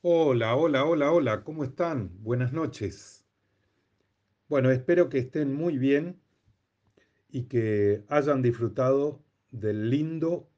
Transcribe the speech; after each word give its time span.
Hola, 0.00 0.54
hola, 0.54 0.84
hola, 0.84 1.10
hola, 1.10 1.42
¿cómo 1.42 1.64
están? 1.64 2.22
Buenas 2.22 2.52
noches. 2.52 3.24
Bueno, 4.48 4.70
espero 4.70 5.08
que 5.08 5.18
estén 5.18 5.52
muy 5.52 5.76
bien 5.76 6.20
y 7.30 7.46
que 7.46 8.04
hayan 8.08 8.40
disfrutado 8.40 9.20
del 9.50 9.90
lindo 9.90 10.48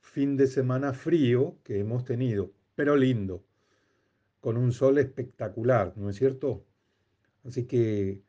fin 0.00 0.38
de 0.38 0.46
semana 0.46 0.94
frío 0.94 1.58
que 1.64 1.80
hemos 1.80 2.06
tenido, 2.06 2.54
pero 2.76 2.96
lindo, 2.96 3.44
con 4.40 4.56
un 4.56 4.72
sol 4.72 4.96
espectacular, 4.96 5.92
¿no 5.96 6.08
es 6.08 6.16
cierto? 6.16 6.64
Así 7.44 7.66
que 7.66 8.22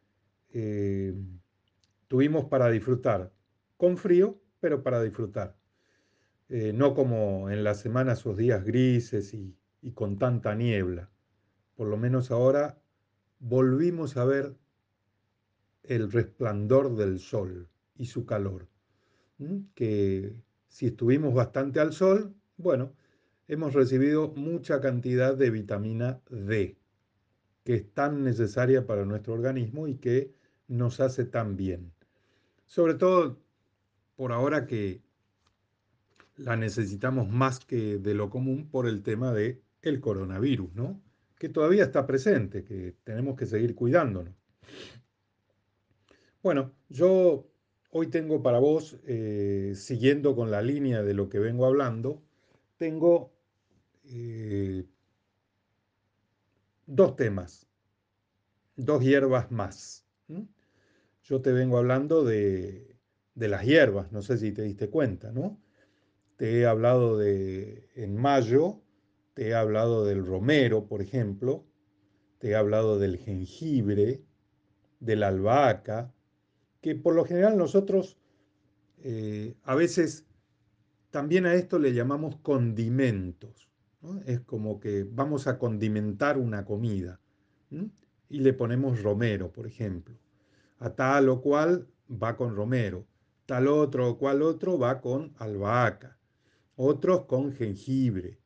eh, 0.52 1.14
tuvimos 2.10 2.46
para 2.46 2.70
disfrutar, 2.70 3.32
con 3.78 3.96
frío, 3.98 4.42
pero 4.60 4.84
para 4.84 5.02
disfrutar. 5.02 5.56
Eh, 6.50 6.74
no 6.74 6.94
como 6.94 7.50
en 7.50 7.64
la 7.64 7.76
semana 7.76 8.12
esos 8.12 8.36
días 8.36 8.66
grises 8.66 9.34
y, 9.34 9.56
y 9.82 9.92
con 9.92 10.18
tanta 10.18 10.56
niebla. 10.56 11.10
Por 11.76 11.88
lo 11.88 11.98
menos 11.98 12.32
ahora 12.32 12.78
volvimos 13.40 14.18
a 14.18 14.26
ver 14.26 14.56
el 15.84 16.12
resplandor 16.12 16.96
del 16.96 17.20
sol 17.20 17.70
y 17.96 18.06
su 18.08 18.26
calor. 18.26 18.68
Que 19.74 20.36
si 20.68 20.88
estuvimos 20.88 21.34
bastante 21.34 21.80
al 21.80 21.94
sol, 21.94 22.36
bueno, 22.58 22.94
hemos 23.48 23.74
recibido 23.74 24.34
mucha 24.36 24.82
cantidad 24.82 25.36
de 25.36 25.50
vitamina 25.50 26.22
D, 26.30 26.78
que 27.64 27.76
es 27.76 27.94
tan 27.94 28.24
necesaria 28.24 28.86
para 28.86 29.06
nuestro 29.06 29.34
organismo 29.34 29.88
y 29.88 29.96
que 29.96 30.34
nos 30.68 31.00
hace 31.00 31.26
tan 31.26 31.56
bien. 31.56 31.94
Sobre 32.66 32.94
todo 32.96 33.40
por 34.16 34.34
ahora 34.34 34.68
que 34.68 35.02
la 36.36 36.56
necesitamos 36.56 37.30
más 37.30 37.60
que 37.60 37.98
de 37.98 38.14
lo 38.14 38.30
común 38.30 38.70
por 38.70 38.88
el 38.88 39.02
tema 39.02 39.34
de 39.34 39.62
el 39.82 40.00
coronavirus, 40.00 40.74
¿no? 40.76 41.02
Que 41.38 41.50
todavía 41.50 41.84
está 41.84 42.06
presente, 42.06 42.64
que 42.64 42.96
tenemos 43.04 43.38
que 43.38 43.46
seguir 43.46 43.76
cuidándonos. 43.76 44.36
Bueno, 46.42 46.74
yo 46.90 47.50
hoy 47.92 48.08
tengo 48.08 48.42
para 48.42 48.60
vos, 48.60 48.98
eh, 49.06 49.74
siguiendo 49.76 50.36
con 50.36 50.52
la 50.52 50.62
línea 50.62 51.04
de 51.04 51.14
lo 51.14 51.30
que 51.30 51.40
vengo 51.40 51.66
hablando, 51.66 52.24
tengo 52.78 53.34
eh, 54.06 54.86
dos 56.86 57.16
temas, 57.16 57.68
dos 58.76 59.04
hierbas 59.04 59.52
más. 59.52 60.06
Yo 61.24 61.42
te 61.42 61.52
vengo 61.52 61.78
hablando 61.78 62.24
de, 62.24 62.98
de 63.36 63.48
las 63.48 63.66
hierbas, 63.66 64.12
no 64.12 64.22
sé 64.22 64.38
si 64.38 64.52
te 64.52 64.64
diste 64.64 64.90
cuenta, 64.90 65.32
¿no? 65.32 65.62
Te 66.38 66.60
he 66.60 66.66
hablado 66.66 67.18
de, 67.18 67.90
en 67.96 68.16
mayo, 68.16 68.82
te 69.40 69.48
he 69.48 69.56
hablado 69.56 70.04
del 70.04 70.26
romero, 70.26 70.86
por 70.86 71.02
ejemplo, 71.02 71.66
te 72.40 72.50
he 72.50 72.56
hablado 72.56 73.00
del 73.00 73.16
jengibre, 73.16 74.22
de 75.00 75.16
la 75.16 75.30
albahaca, 75.30 76.14
que 76.82 76.96
por 76.96 77.16
lo 77.16 77.24
general 77.24 77.58
nosotros 77.58 78.18
eh, 78.98 79.56
a 79.64 79.76
veces 79.76 80.26
también 81.10 81.46
a 81.46 81.54
esto 81.54 81.80
le 81.80 81.94
llamamos 81.94 82.36
condimentos. 82.42 83.70
Es 84.26 84.42
como 84.42 84.82
que 84.82 85.08
vamos 85.10 85.48
a 85.48 85.58
condimentar 85.58 86.38
una 86.38 86.66
comida 86.66 87.22
y 88.28 88.40
le 88.42 88.52
ponemos 88.52 89.02
romero, 89.02 89.54
por 89.54 89.68
ejemplo. 89.68 90.18
A 90.80 90.90
tal 90.90 91.30
o 91.30 91.42
cual 91.42 91.88
va 92.12 92.36
con 92.36 92.58
romero, 92.58 93.06
tal 93.46 93.70
otro 93.70 94.10
o 94.10 94.18
cual 94.18 94.42
otro 94.42 94.78
va 94.78 95.00
con 95.00 95.34
albahaca, 95.38 96.18
otros 96.76 97.24
con 97.24 97.54
jengibre, 97.54 98.38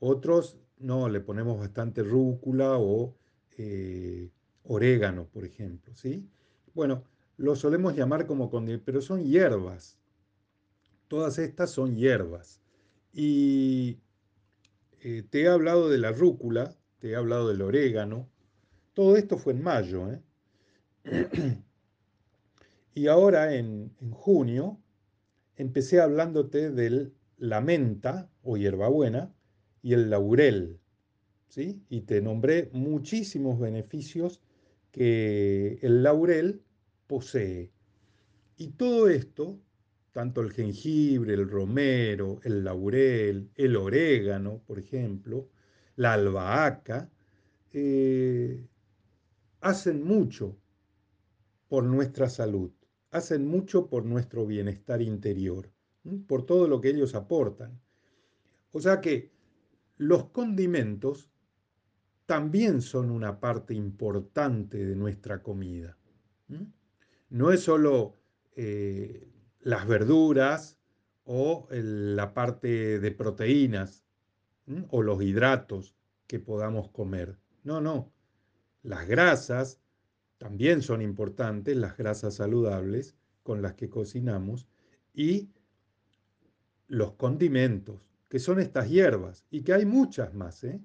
otros 0.00 0.58
no, 0.78 1.08
le 1.08 1.20
ponemos 1.20 1.58
bastante 1.58 2.02
rúcula 2.02 2.78
o 2.78 3.16
eh, 3.56 4.30
orégano, 4.64 5.26
por 5.26 5.44
ejemplo, 5.44 5.94
¿sí? 5.94 6.28
Bueno, 6.74 7.04
lo 7.36 7.56
solemos 7.56 7.96
llamar 7.96 8.26
como 8.26 8.50
condimentos, 8.50 8.84
pero 8.84 9.00
son 9.00 9.24
hierbas. 9.24 9.98
Todas 11.08 11.38
estas 11.38 11.70
son 11.70 11.96
hierbas. 11.96 12.60
Y 13.12 13.98
eh, 15.00 15.22
te 15.30 15.42
he 15.42 15.48
hablado 15.48 15.88
de 15.88 15.98
la 15.98 16.12
rúcula, 16.12 16.76
te 16.98 17.10
he 17.10 17.16
hablado 17.16 17.48
del 17.48 17.62
orégano. 17.62 18.28
Todo 18.92 19.16
esto 19.16 19.38
fue 19.38 19.52
en 19.52 19.62
mayo. 19.62 20.10
¿eh? 20.10 20.20
y 22.94 23.06
ahora 23.06 23.54
en, 23.54 23.94
en, 24.00 24.10
junio 24.10 24.80
empecé 25.56 26.00
hablándote 26.00 26.70
de 26.70 27.12
la 27.38 27.60
menta 27.60 28.28
o 28.42 28.56
hierbabuena 28.56 29.35
y 29.86 29.94
el 29.94 30.10
laurel. 30.10 30.80
¿sí? 31.46 31.80
Y 31.88 32.00
te 32.00 32.20
nombré 32.20 32.70
muchísimos 32.72 33.60
beneficios 33.60 34.40
que 34.90 35.78
el 35.80 36.02
laurel 36.02 36.64
posee. 37.06 37.70
Y 38.56 38.70
todo 38.70 39.08
esto, 39.08 39.60
tanto 40.10 40.40
el 40.40 40.52
jengibre, 40.52 41.34
el 41.34 41.48
romero, 41.48 42.40
el 42.42 42.64
laurel, 42.64 43.48
el 43.54 43.76
orégano, 43.76 44.60
por 44.66 44.80
ejemplo, 44.80 45.50
la 45.94 46.14
albahaca, 46.14 47.08
eh, 47.72 48.66
hacen 49.60 50.02
mucho 50.02 50.58
por 51.68 51.84
nuestra 51.84 52.28
salud, 52.28 52.72
hacen 53.12 53.46
mucho 53.46 53.86
por 53.86 54.04
nuestro 54.04 54.46
bienestar 54.46 55.00
interior, 55.00 55.70
por 56.26 56.44
todo 56.44 56.66
lo 56.66 56.80
que 56.80 56.88
ellos 56.88 57.14
aportan. 57.14 57.80
O 58.72 58.80
sea 58.80 59.00
que 59.00 59.35
los 59.96 60.26
condimentos 60.30 61.30
también 62.26 62.82
son 62.82 63.10
una 63.10 63.40
parte 63.40 63.74
importante 63.74 64.84
de 64.84 64.96
nuestra 64.96 65.42
comida. 65.42 65.96
no 67.30 67.50
es 67.50 67.60
solo 67.60 68.14
eh, 68.54 69.28
las 69.60 69.86
verduras 69.86 70.78
o 71.24 71.68
la 71.70 72.34
parte 72.34 73.00
de 73.00 73.10
proteínas 73.10 74.04
o 74.90 75.02
los 75.02 75.22
hidratos 75.22 75.94
que 76.26 76.40
podamos 76.40 76.88
comer. 76.90 77.38
No, 77.62 77.80
no. 77.80 78.12
Las 78.82 79.06
grasas 79.06 79.80
también 80.38 80.82
son 80.82 81.02
importantes, 81.02 81.76
las 81.76 81.96
grasas 81.96 82.34
saludables 82.34 83.16
con 83.42 83.62
las 83.62 83.74
que 83.74 83.88
cocinamos 83.88 84.68
y 85.14 85.50
los 86.88 87.14
condimentos, 87.14 88.08
que 88.28 88.38
son 88.38 88.60
estas 88.60 88.88
hierbas 88.88 89.44
y 89.50 89.62
que 89.62 89.72
hay 89.72 89.86
muchas 89.86 90.34
más, 90.34 90.64
¿eh? 90.64 90.80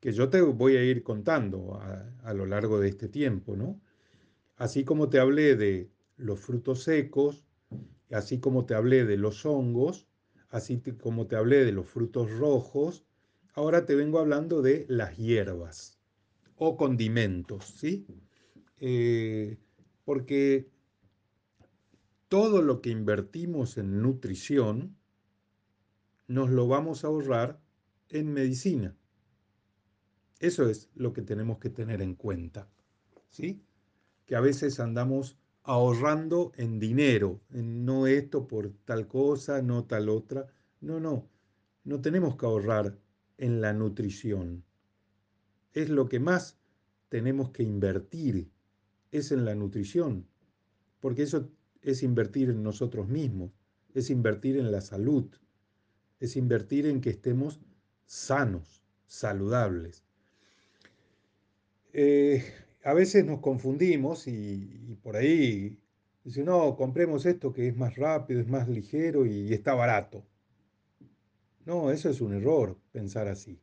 que 0.00 0.12
yo 0.12 0.28
te 0.28 0.42
voy 0.42 0.76
a 0.76 0.84
ir 0.84 1.02
contando 1.02 1.80
a, 1.80 2.34
lo 2.34 2.44
largo 2.44 2.78
de 2.78 2.88
este 2.88 3.08
tiempo, 3.08 3.56
¿no? 3.56 3.80
Así 4.56 4.84
como 4.84 5.08
te 5.08 5.18
hablé 5.18 5.56
de 5.56 5.90
los 6.18 6.40
frutos 6.40 6.82
secos, 6.82 7.46
así 8.10 8.38
como 8.38 8.66
te 8.66 8.74
hablé 8.74 9.06
de 9.06 9.16
los 9.16 9.46
hongos, 9.46 10.06
así 10.50 10.82
como 11.00 11.26
te 11.26 11.36
hablé 11.36 11.64
de 11.64 11.72
los 11.72 11.88
frutos 11.88 12.30
rojos, 12.30 13.06
ahora 13.54 13.86
te 13.86 13.94
vengo 13.94 14.18
hablando 14.18 14.60
de 14.60 14.84
las 14.90 15.16
hierbas 15.16 15.98
o 16.56 16.76
condimentos, 16.76 17.64
¿sí? 17.64 18.06
Eh, 18.80 19.56
porque 20.04 20.68
todo 22.28 22.60
lo 22.60 22.82
que 22.82 22.90
invertimos 22.90 23.78
en 23.78 24.02
nutrición 24.02 24.98
nos 26.26 26.50
lo 26.50 26.66
vamos 26.66 27.04
a 27.04 27.08
ahorrar 27.08 27.60
en 28.08 28.32
medicina. 28.32 28.96
Eso 30.40 30.68
es 30.68 30.90
lo 30.94 31.12
que 31.12 31.22
tenemos 31.22 31.58
que 31.58 31.70
tener 31.70 32.02
en 32.02 32.14
cuenta, 32.14 32.68
¿sí? 33.30 33.62
que 34.26 34.36
a 34.36 34.40
veces 34.40 34.80
andamos 34.80 35.38
ahorrando 35.62 36.52
en 36.56 36.78
dinero, 36.78 37.40
en 37.50 37.84
no 37.84 38.06
esto 38.06 38.46
por 38.46 38.72
tal 38.84 39.06
cosa, 39.06 39.62
no 39.62 39.84
tal 39.84 40.08
otra. 40.08 40.46
No, 40.80 41.00
no, 41.00 41.28
no 41.84 42.00
tenemos 42.00 42.36
que 42.36 42.46
ahorrar 42.46 42.98
en 43.38 43.60
la 43.60 43.72
nutrición. 43.72 44.64
Es 45.72 45.88
lo 45.88 46.08
que 46.08 46.20
más 46.20 46.58
tenemos 47.08 47.50
que 47.50 47.62
invertir, 47.62 48.50
es 49.10 49.32
en 49.32 49.44
la 49.44 49.54
nutrición, 49.54 50.26
porque 51.00 51.22
eso 51.22 51.50
es 51.82 52.02
invertir 52.02 52.50
en 52.50 52.62
nosotros 52.62 53.08
mismos, 53.08 53.52
es 53.94 54.10
invertir 54.10 54.56
en 54.56 54.72
la 54.72 54.80
salud, 54.80 55.26
es 56.20 56.36
invertir 56.36 56.86
en 56.86 57.00
que 57.00 57.10
estemos 57.10 57.60
sanos, 58.06 58.82
saludables. 59.06 60.04
Eh, 61.92 62.44
a 62.82 62.92
veces 62.92 63.24
nos 63.24 63.40
confundimos 63.40 64.26
y, 64.26 64.98
por 65.02 65.16
ahí 65.16 65.78
dicen, 66.22 66.46
no, 66.46 66.76
compremos 66.76 67.24
esto 67.24 67.52
que 67.52 67.68
es 67.68 67.76
más 67.76 67.96
rápido, 67.96 68.40
es 68.40 68.48
más 68.48 68.68
ligero 68.68 69.26
y, 69.26 69.52
está 69.52 69.74
barato. 69.74 70.24
No, 71.64 71.90
eso 71.90 72.10
es 72.10 72.20
un 72.20 72.34
error 72.34 72.76
pensar 72.92 73.28
así. 73.28 73.58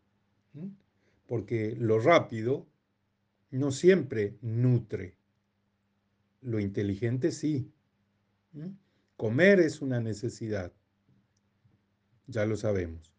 Porque 1.27 1.75
lo 1.77 2.00
rápido 2.00 2.65
no 3.51 3.71
siempre 3.71 4.38
nutre. 4.42 5.15
Lo 6.42 6.59
inteligente 6.59 7.31
sí. 7.31 7.71
Comer 9.18 9.59
es 9.59 9.81
una 9.81 10.00
necesidad, 10.00 10.74
ya 12.27 12.45
lo 12.45 12.57
sabemos. 12.57 13.13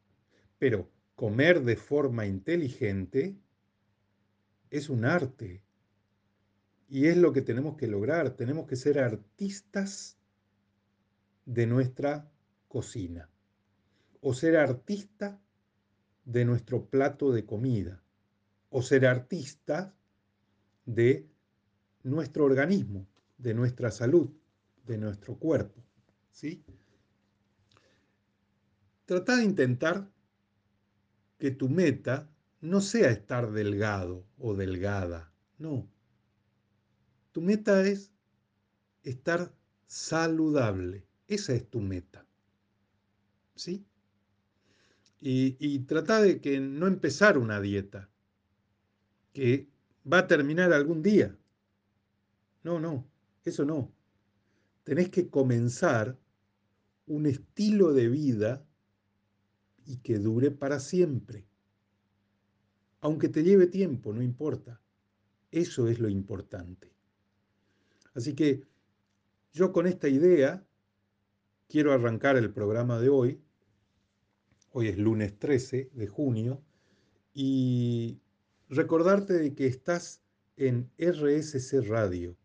Pero 0.59 0.91
comer 1.15 1.63
de 1.63 1.77
forma 1.77 2.27
inteligente 2.27 3.37
es 4.71 4.89
un 4.89 5.05
arte. 5.05 5.63
Y 6.89 7.07
es 7.07 7.17
lo 7.17 7.33
que 7.33 7.43
tenemos 7.43 7.77
que 7.77 7.87
lograr. 7.87 8.37
Tenemos 8.37 8.67
que 8.67 8.77
ser 8.77 8.99
artistas 8.99 10.19
de 11.47 11.67
nuestra 11.67 12.31
cocina. 12.69 13.29
O 14.21 14.35
ser 14.35 14.57
artista 14.57 15.41
de 16.25 16.45
nuestro 16.45 16.87
plato 16.87 17.33
de 17.33 17.45
comida. 17.45 18.03
O 18.71 18.83
ser 18.83 19.07
artista 19.07 19.95
de 20.87 21.29
nuestro 22.03 22.45
organismo, 22.45 23.07
de 23.39 23.55
nuestra 23.55 23.91
salud, 23.91 24.31
de 24.87 24.99
nuestro 24.99 25.37
cuerpo. 25.39 25.83
¿Sí? 26.31 26.65
Trata 29.13 29.37
de 29.37 29.45
intentar 29.45 30.11
que 31.37 31.51
tu 31.51 31.69
meta 31.69 32.31
no 32.63 32.81
sea 32.81 33.11
estar 33.11 33.53
delgado 33.53 34.27
o 34.39 34.55
delgada, 34.55 35.31
no. 35.59 35.87
Tu 37.33 37.43
meta 37.43 37.87
es 37.87 38.11
estar 39.03 39.55
saludable. 39.87 41.07
Esa 41.29 41.53
es 41.53 41.69
tu 41.69 41.83
meta. 41.83 42.27
¿Sí? 43.55 43.85
Y, 45.21 45.81
trata 45.81 46.23
de 46.23 46.41
que 46.41 46.59
no 46.59 46.87
empezar 46.87 47.37
una 47.37 47.61
dieta 47.61 48.09
que 49.35 49.69
va 50.11 50.21
a 50.21 50.27
terminar 50.27 50.73
algún 50.73 51.03
día. 51.03 51.37
No, 52.63 52.81
no, 52.81 53.07
eso 53.45 53.67
no. 53.67 53.93
Tenés 54.85 55.11
que 55.11 55.29
comenzar 55.29 56.19
un 57.05 57.27
estilo 57.27 57.93
de 57.93 58.09
vida 58.09 58.67
y 59.87 59.97
que 59.99 60.19
dure 60.19 60.51
para 60.51 60.81
siempre. 60.81 61.47
Aunque 63.01 63.29
te 63.29 63.43
lleve 63.43 63.67
tiempo, 63.67 64.13
no 64.13 64.23
importa. 64.23 64.81
Eso 65.51 65.89
es 65.89 65.99
lo 65.99 66.09
importante. 66.09 66.93
Así 68.15 68.35
que 68.35 68.65
yo 69.53 69.73
con 69.73 69.87
esta 69.87 70.09
idea 70.09 70.65
quiero 71.69 71.93
arrancar 71.93 72.37
el 72.37 72.53
programa 72.53 72.99
de 73.01 73.09
hoy. 73.09 73.41
Hoy 74.71 74.89
es 74.89 74.99
lunes 74.99 75.39
13 75.39 75.91
de 75.93 76.07
junio 76.07 76.63
y 77.35 78.21
recordarte 78.69 79.35
de 79.35 79.55
que 79.55 79.67
estás 79.67 80.23
en 80.57 80.91
RSC 80.99 81.83
Radio. 81.89 82.37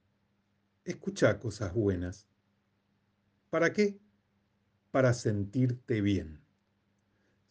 Escucha 0.84 1.40
cosas 1.40 1.74
buenas. 1.74 2.28
¿Para 3.50 3.72
qué? 3.72 4.00
Para 4.92 5.14
sentirte 5.14 6.02
bien. 6.02 6.47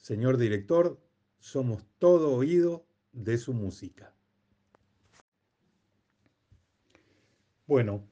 Señor 0.06 0.36
director, 0.36 1.00
somos 1.40 1.84
todo 1.98 2.32
oído 2.36 2.86
de 3.10 3.38
su 3.38 3.52
música. 3.52 4.14
Bueno, 7.66 8.06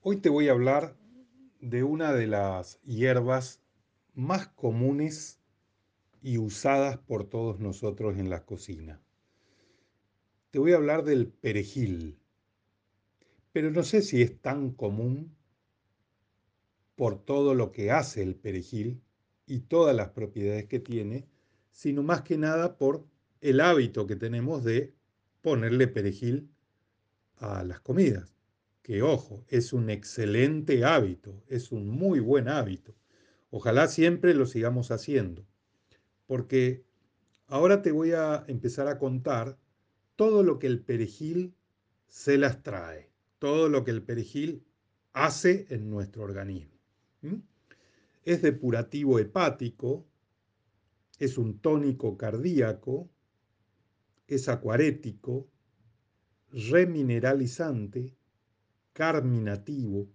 hoy 0.00 0.16
te 0.16 0.28
voy 0.28 0.48
a 0.48 0.52
hablar 0.54 0.96
de 1.60 1.84
una 1.84 2.12
de 2.12 2.26
las 2.26 2.80
hierbas 2.82 3.62
más 4.14 4.48
comunes 4.48 5.38
y 6.20 6.38
usadas 6.38 6.98
por 6.98 7.28
todos 7.28 7.60
nosotros 7.60 8.18
en 8.18 8.28
la 8.28 8.44
cocina. 8.44 9.00
Te 10.50 10.58
voy 10.58 10.72
a 10.72 10.78
hablar 10.78 11.04
del 11.04 11.28
perejil, 11.28 12.18
pero 13.52 13.70
no 13.70 13.84
sé 13.84 14.02
si 14.02 14.20
es 14.20 14.36
tan 14.40 14.72
común 14.72 15.36
por 16.96 17.24
todo 17.24 17.54
lo 17.54 17.70
que 17.70 17.92
hace 17.92 18.24
el 18.24 18.34
perejil 18.34 19.00
y 19.48 19.60
todas 19.60 19.96
las 19.96 20.10
propiedades 20.10 20.66
que 20.66 20.78
tiene, 20.78 21.26
sino 21.70 22.02
más 22.02 22.22
que 22.22 22.38
nada 22.38 22.76
por 22.76 23.04
el 23.40 23.60
hábito 23.60 24.06
que 24.06 24.16
tenemos 24.16 24.64
de 24.64 24.94
ponerle 25.42 25.88
perejil 25.88 26.48
a 27.36 27.64
las 27.64 27.80
comidas. 27.80 28.34
Que 28.82 29.02
ojo, 29.02 29.44
es 29.48 29.72
un 29.72 29.90
excelente 29.90 30.84
hábito, 30.84 31.42
es 31.48 31.72
un 31.72 31.88
muy 31.88 32.20
buen 32.20 32.48
hábito. 32.48 32.94
Ojalá 33.50 33.88
siempre 33.88 34.34
lo 34.34 34.46
sigamos 34.46 34.90
haciendo. 34.90 35.46
Porque 36.26 36.84
ahora 37.46 37.82
te 37.82 37.92
voy 37.92 38.12
a 38.12 38.44
empezar 38.48 38.88
a 38.88 38.98
contar 38.98 39.58
todo 40.16 40.42
lo 40.42 40.58
que 40.58 40.66
el 40.66 40.80
perejil 40.80 41.54
se 42.06 42.38
las 42.38 42.62
trae, 42.62 43.10
todo 43.38 43.68
lo 43.68 43.84
que 43.84 43.90
el 43.90 44.02
perejil 44.02 44.64
hace 45.12 45.66
en 45.70 45.90
nuestro 45.90 46.22
organismo 46.24 46.78
es 48.28 48.42
depurativo 48.42 49.18
hepático, 49.18 50.06
es 51.18 51.38
un 51.38 51.60
tónico 51.60 52.18
cardíaco, 52.18 53.08
es 54.26 54.50
acuarético, 54.50 55.48
remineralizante, 56.50 58.18
carminativo, 58.92 60.10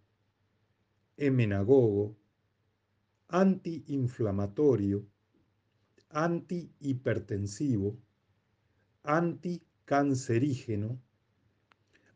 emenagogo, 1.18 2.16
antiinflamatorio, 3.30 5.08
antihipertensivo, 6.10 7.98
anticancerígeno, 9.02 11.02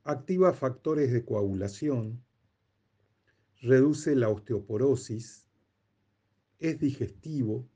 activa 0.04 0.54
factores 0.54 1.12
de 1.12 1.26
coagulación, 1.26 2.24
reduce 3.62 4.16
la 4.16 4.30
osteoporosis, 4.30 5.47
es 6.60 6.80
digestivo, 6.80 7.68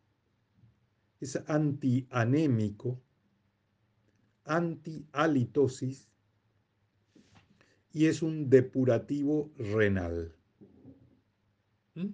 es 1.20 1.36
antianémico, 1.48 3.02
antihalitosis 4.46 6.10
y 7.94 8.06
es 8.06 8.22
un 8.22 8.50
depurativo 8.50 9.52
renal. 9.58 10.34
¿Mm? 11.94 12.08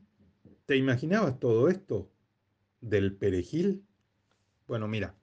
¿Te 0.66 0.76
imaginabas 0.76 1.40
todo 1.40 1.70
esto 1.70 2.12
del 2.82 3.16
perejil? 3.16 3.86
Bueno, 4.68 4.88
mira, 4.88 5.16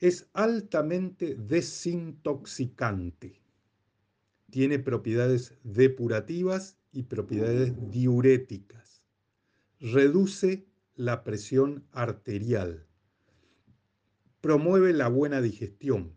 es 0.00 0.28
altamente 0.32 1.34
desintoxicante. 1.34 3.40
Tiene 4.50 4.78
propiedades 4.78 5.54
depurativas 5.64 6.78
y 6.92 7.02
propiedades 7.02 7.74
diuréticas 7.90 8.93
reduce 9.84 10.66
la 10.96 11.24
presión 11.24 11.86
arterial, 11.92 12.86
promueve 14.40 14.94
la 14.94 15.08
buena 15.08 15.42
digestión, 15.42 16.16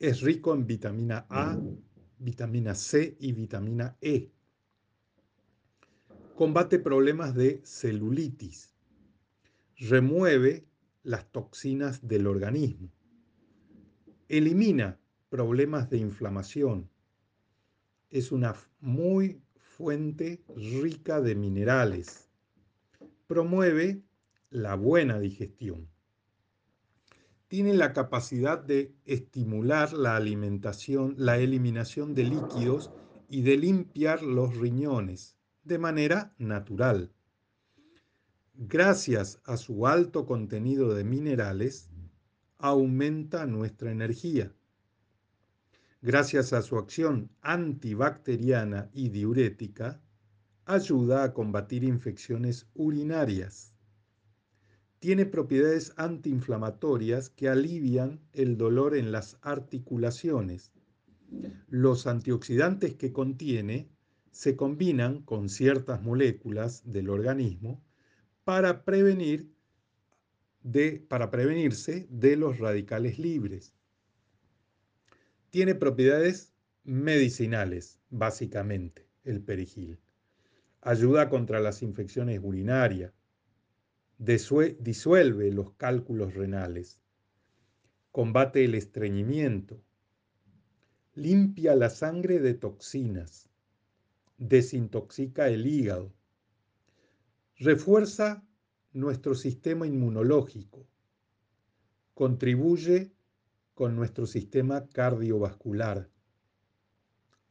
es 0.00 0.22
rico 0.22 0.52
en 0.52 0.66
vitamina 0.66 1.26
A, 1.30 1.56
vitamina 2.18 2.74
C 2.74 3.16
y 3.20 3.30
vitamina 3.30 3.96
E, 4.00 4.32
combate 6.34 6.80
problemas 6.80 7.36
de 7.36 7.60
celulitis, 7.64 8.74
remueve 9.76 10.66
las 11.04 11.30
toxinas 11.30 12.08
del 12.08 12.26
organismo, 12.26 12.90
elimina 14.28 14.98
problemas 15.28 15.88
de 15.88 15.98
inflamación, 15.98 16.90
es 18.10 18.32
una 18.32 18.56
muy 18.80 19.40
fuente 19.78 20.42
rica 20.56 21.20
de 21.20 21.36
minerales. 21.36 22.28
Promueve 23.28 24.02
la 24.50 24.74
buena 24.74 25.20
digestión. 25.20 25.88
Tiene 27.46 27.74
la 27.74 27.92
capacidad 27.92 28.58
de 28.58 28.92
estimular 29.04 29.92
la 29.92 30.16
alimentación, 30.16 31.14
la 31.16 31.38
eliminación 31.38 32.16
de 32.16 32.24
líquidos 32.24 32.90
y 33.28 33.42
de 33.42 33.56
limpiar 33.56 34.24
los 34.24 34.56
riñones 34.56 35.36
de 35.62 35.78
manera 35.78 36.34
natural. 36.38 37.12
Gracias 38.54 39.40
a 39.44 39.56
su 39.56 39.86
alto 39.86 40.26
contenido 40.26 40.92
de 40.92 41.04
minerales, 41.04 41.88
aumenta 42.58 43.46
nuestra 43.46 43.92
energía 43.92 44.52
gracias 46.00 46.52
a 46.52 46.62
su 46.62 46.78
acción 46.78 47.30
antibacteriana 47.40 48.90
y 48.92 49.08
diurética, 49.08 50.00
ayuda 50.64 51.24
a 51.24 51.32
combatir 51.32 51.82
infecciones 51.82 52.68
urinarias. 52.74 53.74
Tiene 55.00 55.26
propiedades 55.26 55.92
antiinflamatorias 55.96 57.30
que 57.30 57.48
alivian 57.48 58.20
el 58.32 58.56
dolor 58.56 58.96
en 58.96 59.12
las 59.12 59.38
articulaciones. 59.42 60.72
Los 61.68 62.06
antioxidantes 62.06 62.94
que 62.94 63.12
contiene 63.12 63.88
se 64.30 64.56
combinan 64.56 65.22
con 65.22 65.48
ciertas 65.48 66.02
moléculas 66.02 66.82
del 66.84 67.10
organismo 67.10 67.82
para, 68.44 68.84
prevenir 68.84 69.52
para 71.08 71.30
prevenirse 71.30 72.06
de 72.10 72.36
los 72.36 72.58
radicales 72.58 73.18
libres 73.18 73.77
tiene 75.50 75.74
propiedades 75.74 76.52
medicinales, 76.84 77.98
básicamente, 78.10 79.06
el 79.24 79.42
perejil. 79.42 79.98
Ayuda 80.80 81.28
contra 81.28 81.60
las 81.60 81.82
infecciones 81.82 82.40
urinarias, 82.42 83.12
disuelve 84.18 85.52
los 85.52 85.72
cálculos 85.72 86.34
renales, 86.34 86.98
combate 88.10 88.64
el 88.64 88.74
estreñimiento, 88.74 89.80
limpia 91.14 91.74
la 91.74 91.90
sangre 91.90 92.40
de 92.40 92.54
toxinas, 92.54 93.48
desintoxica 94.38 95.48
el 95.48 95.66
hígado, 95.66 96.12
refuerza 97.56 98.46
nuestro 98.92 99.34
sistema 99.34 99.86
inmunológico, 99.86 100.86
contribuye 102.14 103.12
con 103.78 103.94
nuestro 103.94 104.26
sistema 104.26 104.88
cardiovascular, 104.88 106.10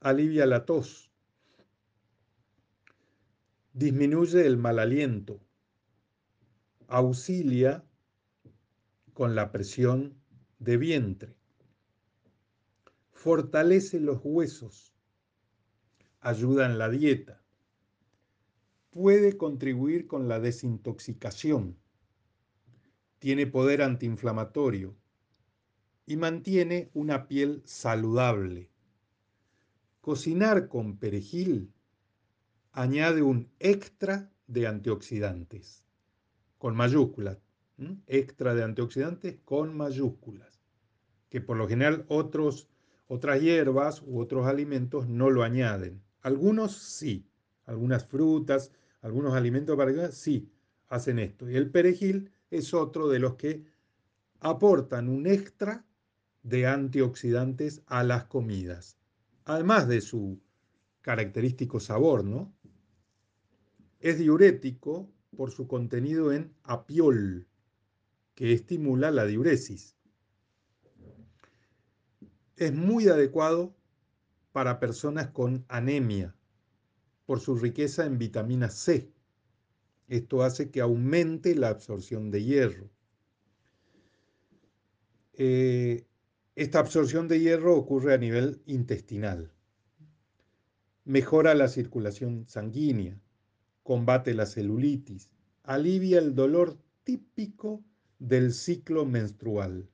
alivia 0.02 0.46
la 0.46 0.66
tos, 0.66 1.10
disminuye 3.72 4.46
el 4.46 4.58
mal 4.58 4.80
aliento, 4.80 5.40
auxilia 6.90 7.86
con 9.14 9.36
la 9.36 9.54
presión 9.54 10.22
de 10.60 10.76
vientre, 10.76 11.38
fortalece 13.14 14.02
los 14.02 14.20
huesos, 14.22 14.94
ayuda 16.20 16.66
en 16.66 16.78
la 16.78 16.90
dieta, 16.90 17.42
puede 18.90 19.38
contribuir 19.38 20.08
con 20.08 20.28
la 20.28 20.42
desintoxicación, 20.42 21.78
tiene 23.18 23.48
poder 23.48 23.82
antiinflamatorio 23.82 24.98
y 26.08 26.16
mantiene 26.16 26.90
una 26.94 27.28
piel 27.28 27.62
saludable. 27.66 28.72
Cocinar 30.00 30.70
con 30.70 30.98
perejil 30.98 31.74
añade 32.72 33.22
un 33.22 33.52
extra 33.60 34.32
de 34.48 34.68
antioxidantes, 34.68 35.84
con 36.58 36.78
mayúsculas, 36.78 37.38
extra 38.08 38.56
de 38.56 38.64
antioxidantes 38.64 39.38
con 39.44 39.76
mayúsculas, 39.76 40.62
que 41.30 41.42
por 41.42 41.58
lo 41.58 41.68
general 41.68 42.06
otros, 42.08 42.70
otras 43.08 43.42
hierbas 43.42 44.02
u 44.02 44.20
otros 44.20 44.48
alimentos 44.48 45.10
no 45.10 45.30
lo 45.30 45.44
añaden. 45.44 46.02
Algunos 46.22 46.78
sí, 46.78 47.28
algunas 47.66 48.06
frutas, 48.06 48.72
algunos 49.02 49.34
alimentos 49.34 49.76
para 49.76 50.12
sí 50.14 50.50
hacen 50.88 51.20
esto. 51.20 51.50
Y 51.50 51.58
el 51.58 51.70
perejil 51.70 52.32
es 52.50 52.74
otro 52.74 53.10
de 53.10 53.20
los 53.20 53.36
que 53.36 53.66
aportan 54.40 55.10
un 55.10 55.28
extra 55.28 55.84
de 56.48 56.66
antioxidantes 56.66 57.82
a 57.88 58.04
las 58.06 58.24
comidas, 58.24 58.98
además 59.44 59.90
de 59.90 60.00
su 60.00 60.40
característico 61.02 61.82
sabor, 61.82 62.24
¿no? 62.24 62.54
Es 64.00 64.18
diurético 64.18 65.12
por 65.36 65.52
su 65.52 65.68
contenido 65.68 66.32
en 66.32 66.54
apiol, 66.64 67.48
que 68.34 68.54
estimula 68.54 69.12
la 69.12 69.26
diuresis. 69.26 69.98
Es 72.56 72.74
muy 72.74 73.10
adecuado 73.10 73.76
para 74.54 74.80
personas 74.80 75.28
con 75.28 75.66
anemia, 75.68 76.34
por 77.26 77.42
su 77.42 77.58
riqueza 77.58 78.06
en 78.06 78.18
vitamina 78.18 78.70
C. 78.70 79.12
Esto 80.08 80.44
hace 80.44 80.72
que 80.72 80.80
aumente 80.80 81.56
la 81.56 81.68
absorción 81.70 82.32
de 82.32 82.44
hierro. 82.44 82.90
Eh, 85.34 86.08
esta 86.58 86.80
absorción 86.80 87.28
de 87.28 87.40
hierro 87.40 87.78
ocurre 87.78 88.16
a 88.16 88.18
nivel 88.18 88.64
intestinal. 88.66 89.54
Mejora 91.06 91.54
la 91.54 91.68
circulación 91.68 92.48
sanguínea, 92.48 93.22
combate 93.84 94.34
la 94.34 94.48
celulitis, 94.48 95.30
alivia 95.62 96.18
el 96.18 96.34
dolor 96.34 96.76
típico 97.04 97.84
del 98.18 98.54
ciclo 98.54 99.06
menstrual. 99.06 99.88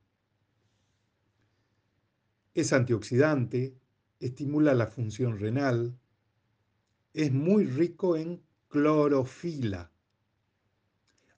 Es 2.53 2.71
antioxidante, 2.71 3.75
estimula 4.21 4.73
la 4.73 4.87
función 4.87 5.39
renal, 5.39 5.99
es 7.13 7.33
muy 7.33 7.65
rico 7.65 8.15
en 8.15 8.41
clorofila. 8.69 9.91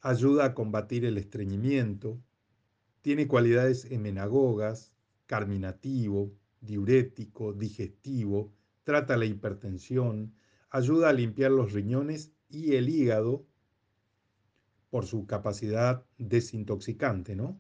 Ayuda 0.02 0.46
a 0.46 0.54
combatir 0.54 1.04
el 1.04 1.18
estreñimiento. 1.18 2.22
Tiene 3.02 3.28
cualidades 3.28 3.86
emenagogas, 3.90 4.95
carminativo, 5.26 6.34
diurético, 6.62 7.54
digestivo. 7.54 8.54
Trata 8.84 9.18
la 9.18 9.26
hipertensión. 9.26 10.34
Ayuda 10.70 11.10
a 11.10 11.14
limpiar 11.14 11.52
los 11.52 11.74
riñones 11.74 12.32
y 12.50 12.76
el 12.76 12.90
hígado 12.90 13.46
por 14.90 15.06
su 15.06 15.26
capacidad 15.26 16.06
desintoxicante, 16.18 17.36
¿no? 17.36 17.60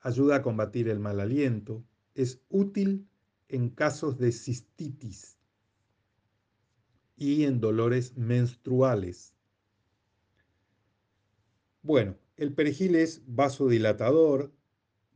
Ayuda 0.00 0.36
a 0.36 0.42
combatir 0.42 0.88
el 0.88 0.98
mal 0.98 1.20
aliento. 1.20 1.84
Es 2.14 2.42
útil 2.48 3.08
en 3.48 3.70
casos 3.70 4.18
de 4.18 4.32
cistitis 4.32 5.38
y 7.16 7.44
en 7.44 7.60
dolores 7.60 8.16
menstruales. 8.16 9.34
Bueno, 11.82 12.16
el 12.36 12.54
perejil 12.54 12.94
es 12.96 13.22
vasodilatador, 13.26 14.52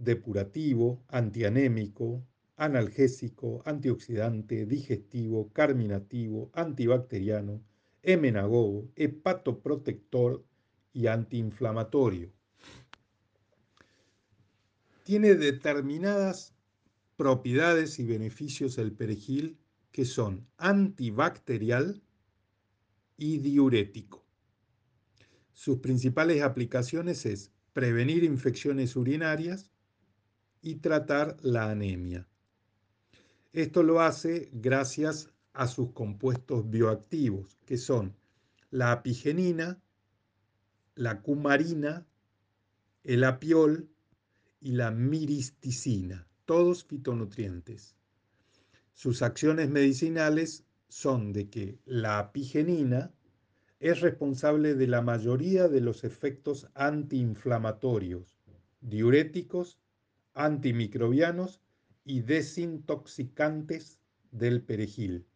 depurativo, 0.04 1.02
antianémico, 1.08 2.24
analgésico, 2.56 3.62
antioxidante, 3.64 4.66
digestivo, 4.66 5.52
carminativo, 5.52 6.50
antibacteriano, 6.52 7.62
hemenagogo, 8.02 8.90
hepatoprotector 8.96 10.44
y 10.92 11.06
antiinflamatorio. 11.08 12.32
Tiene 15.04 15.34
determinadas 15.34 16.54
propiedades 17.16 17.98
y 17.98 18.04
beneficios 18.04 18.78
el 18.78 18.92
perejil 18.92 19.58
que 19.90 20.04
son 20.04 20.46
antibacterial 20.56 22.02
y 23.16 23.38
diurético. 23.38 24.24
Sus 25.52 25.78
principales 25.78 26.42
aplicaciones 26.42 27.26
es 27.26 27.52
prevenir 27.72 28.24
infecciones 28.24 28.96
urinarias 28.96 29.70
y 30.64 30.76
tratar 30.76 31.36
la 31.42 31.70
anemia. 31.70 32.26
Esto 33.52 33.82
lo 33.82 34.00
hace 34.00 34.48
gracias 34.50 35.30
a 35.52 35.68
sus 35.68 35.92
compuestos 35.92 36.68
bioactivos, 36.70 37.58
que 37.66 37.76
son 37.76 38.16
la 38.70 38.90
apigenina, 38.90 39.78
la 40.94 41.20
cumarina, 41.20 42.06
el 43.04 43.24
apiol 43.24 43.90
y 44.58 44.72
la 44.72 44.90
miristicina, 44.90 46.26
todos 46.46 46.82
fitonutrientes. 46.84 47.94
Sus 48.94 49.20
acciones 49.20 49.68
medicinales 49.68 50.64
son 50.88 51.34
de 51.34 51.50
que 51.50 51.78
la 51.84 52.18
apigenina 52.18 53.12
es 53.80 54.00
responsable 54.00 54.74
de 54.74 54.86
la 54.86 55.02
mayoría 55.02 55.68
de 55.68 55.82
los 55.82 56.04
efectos 56.04 56.68
antiinflamatorios, 56.74 58.38
diuréticos, 58.80 59.78
antimicrobianos 60.34 61.60
y 62.04 62.20
desintoxicantes 62.20 63.98
del 64.30 64.62
perejil, 64.62 65.26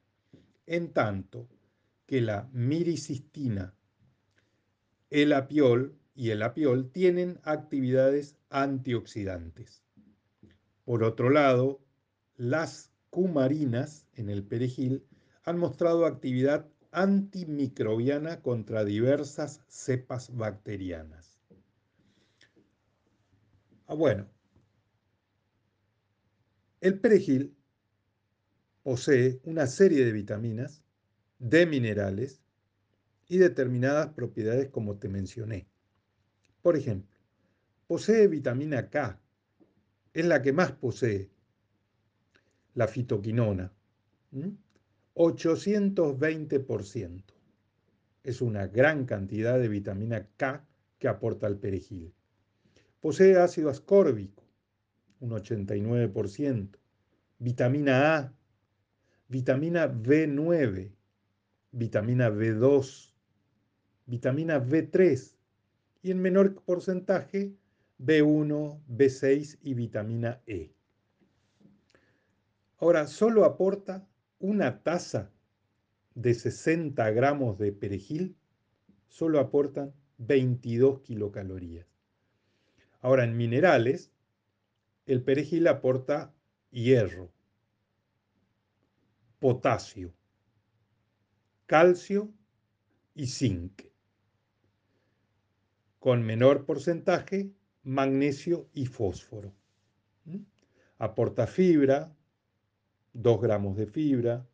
en 0.66 0.92
tanto 0.92 1.48
que 2.06 2.20
la 2.20 2.48
miricistina, 2.52 3.74
el 5.10 5.32
apiol 5.32 5.96
y 6.14 6.30
el 6.30 6.42
apiol 6.42 6.90
tienen 6.90 7.38
actividades 7.44 8.36
antioxidantes. 8.50 9.82
Por 10.84 11.04
otro 11.04 11.30
lado, 11.30 11.80
las 12.36 12.90
cumarinas 13.10 14.06
en 14.14 14.28
el 14.28 14.42
perejil 14.42 15.04
han 15.44 15.58
mostrado 15.58 16.06
actividad 16.06 16.66
antimicrobiana 16.90 18.42
contra 18.42 18.84
diversas 18.84 19.62
cepas 19.68 20.34
bacterianas. 20.34 21.38
Ah, 23.86 23.94
bueno, 23.94 24.26
el 26.80 27.00
perejil 27.00 27.56
posee 28.82 29.40
una 29.44 29.66
serie 29.66 30.04
de 30.04 30.12
vitaminas, 30.12 30.84
de 31.38 31.66
minerales 31.66 32.42
y 33.28 33.38
determinadas 33.38 34.12
propiedades 34.14 34.68
como 34.68 34.96
te 34.96 35.08
mencioné. 35.08 35.66
Por 36.62 36.76
ejemplo, 36.76 37.16
posee 37.86 38.26
vitamina 38.28 38.90
K, 38.90 39.20
es 40.14 40.26
la 40.26 40.42
que 40.42 40.52
más 40.52 40.72
posee 40.72 41.30
la 42.74 42.88
fitoquinona. 42.88 43.72
820%. 45.14 47.24
Es 48.22 48.40
una 48.40 48.68
gran 48.68 49.04
cantidad 49.04 49.58
de 49.58 49.68
vitamina 49.68 50.26
K 50.36 50.64
que 50.98 51.08
aporta 51.08 51.46
el 51.46 51.58
perejil. 51.58 52.14
Posee 53.00 53.36
ácido 53.36 53.68
ascórbico, 53.70 54.47
un 55.20 55.30
89%. 55.30 56.78
Vitamina 57.38 58.16
A, 58.16 58.32
vitamina 59.28 59.86
B9, 59.86 60.92
vitamina 61.72 62.30
B2, 62.30 63.12
vitamina 64.06 64.58
B3 64.58 65.36
y 66.02 66.10
en 66.10 66.20
menor 66.20 66.54
porcentaje 66.64 67.54
B1, 67.98 68.80
B6 68.88 69.58
y 69.62 69.74
vitamina 69.74 70.40
E. 70.46 70.72
Ahora, 72.78 73.06
solo 73.06 73.44
aporta 73.44 74.06
una 74.38 74.82
taza 74.82 75.32
de 76.14 76.34
60 76.34 77.10
gramos 77.10 77.58
de 77.58 77.72
perejil, 77.72 78.36
solo 79.08 79.40
aportan 79.40 79.92
22 80.18 81.00
kilocalorías. 81.00 81.86
Ahora, 83.00 83.24
en 83.24 83.36
minerales, 83.36 84.12
el 85.08 85.22
perejil 85.22 85.66
aporta 85.68 86.34
hierro, 86.70 87.32
potasio, 89.38 90.12
calcio 91.64 92.30
y 93.14 93.26
zinc. 93.26 93.84
Con 95.98 96.22
menor 96.26 96.66
porcentaje, 96.66 97.50
magnesio 97.84 98.68
y 98.74 98.84
fósforo. 98.84 99.54
¿Mm? 100.26 100.42
Aporta 100.98 101.46
fibra, 101.46 102.14
2 103.14 103.40
gramos 103.40 103.78
de 103.78 103.86
fibra, 103.86 104.46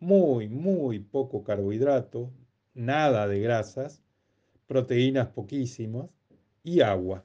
muy, 0.00 0.48
muy 0.48 0.98
poco 0.98 1.44
carbohidrato, 1.44 2.32
nada 2.74 3.28
de 3.28 3.40
grasas, 3.40 4.02
proteínas 4.66 5.28
poquísimas 5.28 6.10
y 6.64 6.80
agua. 6.80 7.24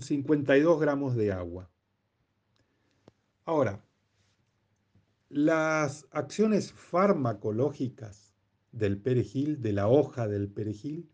52 0.00 0.80
gramos 0.80 1.14
de 1.14 1.32
agua. 1.32 1.70
Ahora, 3.44 3.84
las 5.28 6.06
acciones 6.10 6.72
farmacológicas 6.72 8.34
del 8.72 8.98
perejil, 8.98 9.60
de 9.60 9.72
la 9.72 9.88
hoja 9.88 10.28
del 10.28 10.48
perejil, 10.48 11.08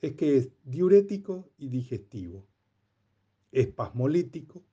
es 0.00 0.14
que 0.14 0.36
es 0.36 0.50
diurético 0.64 1.50
y 1.58 1.68
digestivo, 1.68 2.46
espasmolítico, 3.52 4.64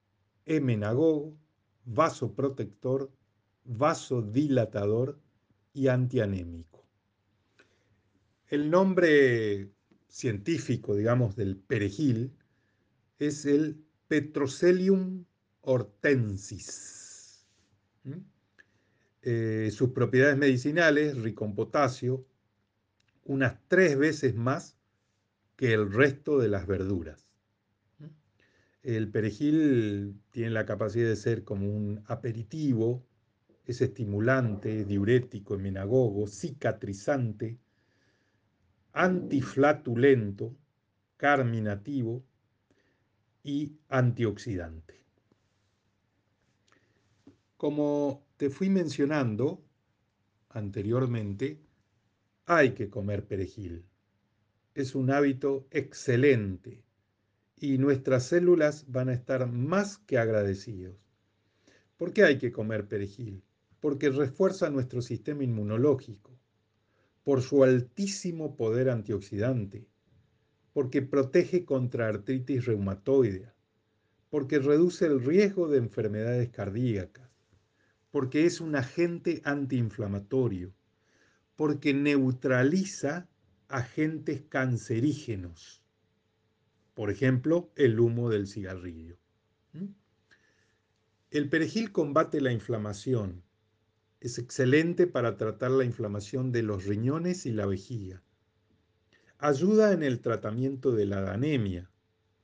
emenagogo, 0.46 1.38
vasoprotector, 1.86 3.12
vasodilatador 3.66 5.20
y 5.74 5.90
antianémico. 5.90 6.86
El 8.48 8.72
nombre 8.72 9.70
científico, 10.08 10.96
digamos, 10.96 11.36
del 11.36 11.58
perejil 11.58 12.32
es 13.20 13.46
el 13.46 13.84
Petrocelium 14.08 15.26
hortensis. 15.62 17.46
Eh, 19.22 19.70
sus 19.74 19.90
propiedades 19.90 20.38
medicinales, 20.38 21.18
rico 21.18 21.46
en 21.46 21.56
potasio, 21.56 22.26
unas 23.26 23.58
tres 23.68 23.98
veces 23.98 24.36
más 24.36 24.78
que 25.58 25.74
el 25.74 25.92
resto 25.92 26.40
de 26.40 26.48
las 26.48 26.66
verduras. 26.68 27.28
El 28.84 29.10
perejil 29.10 30.22
tiene 30.32 30.52
la 30.52 30.66
capacidad 30.66 31.10
de 31.10 31.18
ser 31.18 31.44
como 31.44 31.70
un 31.70 32.02
aperitivo, 32.06 33.06
es 33.66 33.82
estimulante, 33.82 34.86
diurético, 34.86 35.56
emenagogo, 35.56 36.28
cicatrizante, 36.28 37.58
antiflatulento, 38.94 40.56
carminativo 41.18 42.24
y 43.48 43.80
antioxidante. 43.88 45.06
Como 47.56 48.28
te 48.36 48.50
fui 48.50 48.70
mencionando 48.70 49.64
anteriormente, 50.50 51.58
hay 52.46 52.74
que 52.74 52.90
comer 52.90 53.26
perejil. 53.26 53.86
Es 54.76 54.96
un 54.96 55.12
hábito 55.12 55.66
excelente 55.72 56.84
y 57.56 57.78
nuestras 57.78 58.26
células 58.26 58.84
van 58.92 59.08
a 59.08 59.14
estar 59.14 59.48
más 59.50 59.98
que 59.98 60.18
agradecidos. 60.18 60.98
¿Por 61.96 62.12
qué 62.12 62.26
hay 62.26 62.38
que 62.38 62.52
comer 62.52 62.90
perejil? 62.90 63.44
Porque 63.80 64.10
refuerza 64.10 64.70
nuestro 64.70 65.02
sistema 65.02 65.46
inmunológico, 65.46 66.38
por 67.24 67.42
su 67.42 67.64
altísimo 67.64 68.58
poder 68.58 68.90
antioxidante, 68.90 69.88
porque 70.78 71.02
protege 71.02 71.66
contra 71.66 72.08
artritis 72.08 72.66
reumatoidea, 72.68 73.52
porque 74.30 74.60
reduce 74.60 75.08
el 75.08 75.26
riesgo 75.26 75.68
de 75.70 75.80
enfermedades 75.80 76.50
cardíacas, 76.50 77.32
porque 78.12 78.46
es 78.46 78.62
un 78.62 78.76
agente 78.76 79.42
antiinflamatorio, 79.44 80.76
porque 81.56 81.96
neutraliza 81.96 83.28
agentes 83.70 84.44
cancerígenos, 84.50 85.84
por 86.94 87.10
ejemplo, 87.10 87.72
el 87.76 88.00
humo 88.00 88.30
del 88.30 88.46
cigarrillo. 88.46 89.18
El 91.32 91.50
perejil 91.50 91.92
combate 91.92 92.40
la 92.40 92.52
inflamación. 92.52 93.42
Es 94.20 94.38
excelente 94.38 95.08
para 95.08 95.38
tratar 95.38 95.72
la 95.72 95.86
inflamación 95.86 96.52
de 96.52 96.62
los 96.62 96.86
riñones 96.86 97.48
y 97.48 97.52
la 97.52 97.66
vejiga. 97.66 98.22
Ayuda 99.40 99.94
en 99.94 100.02
el 100.02 100.20
tratamiento 100.20 100.92
de 100.92 101.06
la 101.06 101.32
anemia. 101.32 101.92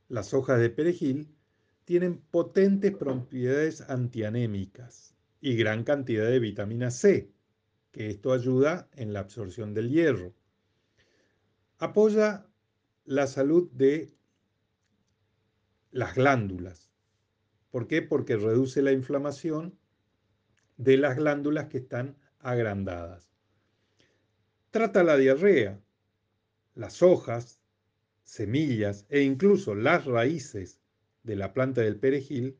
Las 0.08 0.32
hojas 0.32 0.60
de 0.60 0.70
perejil 0.70 1.34
tienen 1.84 2.18
potentes 2.18 2.94
propiedades 2.96 3.80
antianémicas 3.90 5.16
y 5.40 5.56
gran 5.56 5.82
cantidad 5.82 6.26
de 6.26 6.38
vitamina 6.38 6.90
C, 6.90 7.32
que 7.90 8.10
esto 8.10 8.32
ayuda 8.32 8.88
en 8.94 9.12
la 9.12 9.20
absorción 9.20 9.74
del 9.74 9.90
hierro. 9.90 10.34
Apoya 11.78 12.46
la 13.04 13.26
salud 13.26 13.68
de 13.72 14.14
las 15.90 16.14
glándulas. 16.14 16.92
¿Por 17.70 17.88
qué? 17.88 18.02
Porque 18.02 18.36
reduce 18.36 18.82
la 18.82 18.92
inflamación 18.92 19.76
de 20.76 20.96
las 20.96 21.16
glándulas 21.16 21.66
que 21.66 21.78
están 21.78 22.16
agrandadas. 22.38 23.32
Trata 24.70 25.02
la 25.02 25.16
diarrea. 25.16 25.80
Las 26.74 27.02
hojas, 27.02 27.60
semillas 28.24 29.06
e 29.08 29.20
incluso 29.20 29.74
las 29.74 30.06
raíces 30.06 30.80
de 31.22 31.36
la 31.36 31.52
planta 31.52 31.82
del 31.82 31.96
perejil 32.00 32.58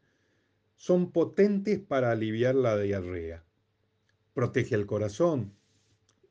son 0.76 1.10
potentes 1.10 1.80
para 1.80 2.12
aliviar 2.12 2.54
la 2.54 2.78
diarrea. 2.78 3.44
Protege 4.32 4.74
el 4.74 4.86
corazón, 4.86 5.52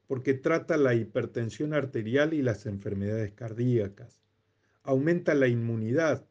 porque 0.08 0.34
trata 0.34 0.78
la 0.78 0.96
hipertensión 0.96 1.74
arterial 1.74 2.34
y 2.34 2.42
las 2.42 2.66
enfermedades 2.66 3.34
cardíacas. 3.34 4.20
Aumenta 4.84 5.34
la 5.34 5.48
inmunidad, 5.48 6.26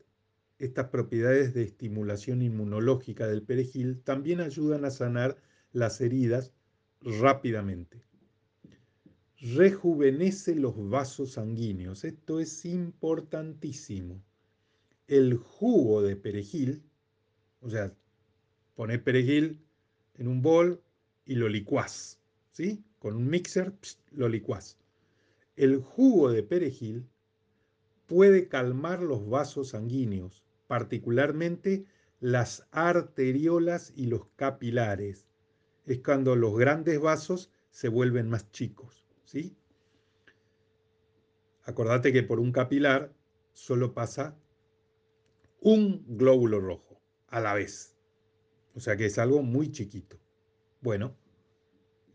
estas 0.59 0.89
propiedades 0.89 1.53
de 1.55 1.65
estimulación 1.65 2.43
inmunológica 2.43 3.27
del 3.27 3.43
perejil 3.43 4.01
también 4.03 4.41
ayudan 4.41 4.85
a 4.85 4.91
sanar 4.91 5.37
las 5.73 6.01
heridas 6.01 6.53
rápidamente. 7.01 8.05
Rejuvenece 9.45 10.55
los 10.55 10.89
vasos 10.89 11.33
sanguíneos. 11.33 12.05
Esto 12.05 12.39
es 12.39 12.65
importantísimo. 12.65 14.23
El 15.09 15.35
jugo 15.35 16.01
de 16.01 16.15
perejil, 16.15 16.85
o 17.61 17.69
sea, 17.69 17.93
pones 18.77 19.01
perejil 19.01 19.61
en 20.15 20.29
un 20.29 20.43
bol 20.43 20.81
y 21.27 21.35
lo 21.35 21.49
licuás, 21.49 22.21
¿sí? 22.53 22.85
Con 23.01 23.17
un 23.17 23.29
mixer 23.29 23.75
lo 24.13 24.29
licuás. 24.29 24.79
El 25.57 25.79
jugo 25.79 26.31
de 26.31 26.45
perejil 26.45 27.05
puede 28.07 28.47
calmar 28.47 29.03
los 29.03 29.29
vasos 29.29 29.71
sanguíneos, 29.71 30.45
particularmente 30.69 31.85
las 32.21 32.65
arteriolas 32.71 33.93
y 33.97 34.07
los 34.07 34.25
capilares. 34.37 35.27
Es 35.85 35.99
cuando 35.99 36.37
los 36.37 36.57
grandes 36.57 37.01
vasos 37.01 37.51
se 37.73 37.89
vuelven 37.89 38.29
más 38.29 38.49
chicos, 38.53 39.02
¿sí? 39.33 39.57
Acordate 41.65 42.13
que 42.13 42.23
por 42.23 42.39
un 42.39 42.53
capilar 42.53 43.15
solo 43.55 43.95
pasa 43.95 44.37
un 45.61 46.05
glóbulo 46.07 46.61
rojo 46.61 47.01
a 47.29 47.41
la 47.41 47.55
vez. 47.55 47.97
O 48.75 48.81
sea 48.81 48.97
que 48.97 49.07
es 49.07 49.19
algo 49.19 49.43
muy 49.43 49.71
chiquito. 49.71 50.19
Bueno, 50.83 51.17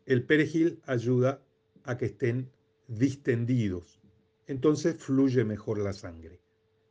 el 0.05 0.25
perejil 0.25 0.79
ayuda 0.85 1.41
a 1.83 1.97
que 1.97 2.05
estén 2.05 2.51
distendidos. 2.87 3.99
Entonces 4.45 4.97
fluye 4.97 5.43
mejor 5.43 5.79
la 5.79 5.93
sangre 5.93 6.39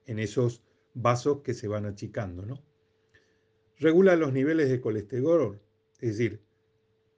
en 0.06 0.18
esos 0.18 0.64
vasos 0.94 1.42
que 1.42 1.54
se 1.54 1.68
van 1.68 1.86
achicando, 1.86 2.44
¿no? 2.44 2.64
Regula 3.78 4.16
los 4.16 4.32
niveles 4.32 4.70
de 4.70 4.80
colesterol, 4.80 5.60
es 6.00 6.18
decir, 6.18 6.42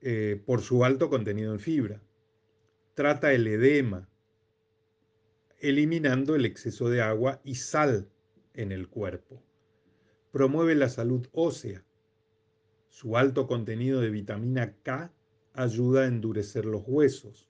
eh, 0.03 0.43
por 0.45 0.61
su 0.61 0.85
alto 0.85 1.09
contenido 1.09 1.55
en 1.55 1.61
fibra. 1.61 2.03
Trata 2.99 3.33
el 3.33 3.47
edema, 3.47 4.09
eliminando 5.61 6.35
el 6.35 6.45
exceso 6.45 6.91
de 6.91 7.01
agua 7.01 7.41
y 7.45 7.55
sal 7.55 8.11
en 8.55 8.73
el 8.73 8.89
cuerpo. 8.89 9.41
Promueve 10.33 10.75
la 10.75 10.89
salud 10.89 11.25
ósea. 11.31 11.85
Su 12.89 13.17
alto 13.17 13.47
contenido 13.47 14.01
de 14.01 14.11
vitamina 14.11 14.75
K 14.83 15.13
ayuda 15.53 16.03
a 16.03 16.07
endurecer 16.07 16.65
los 16.65 16.83
huesos. 16.89 17.49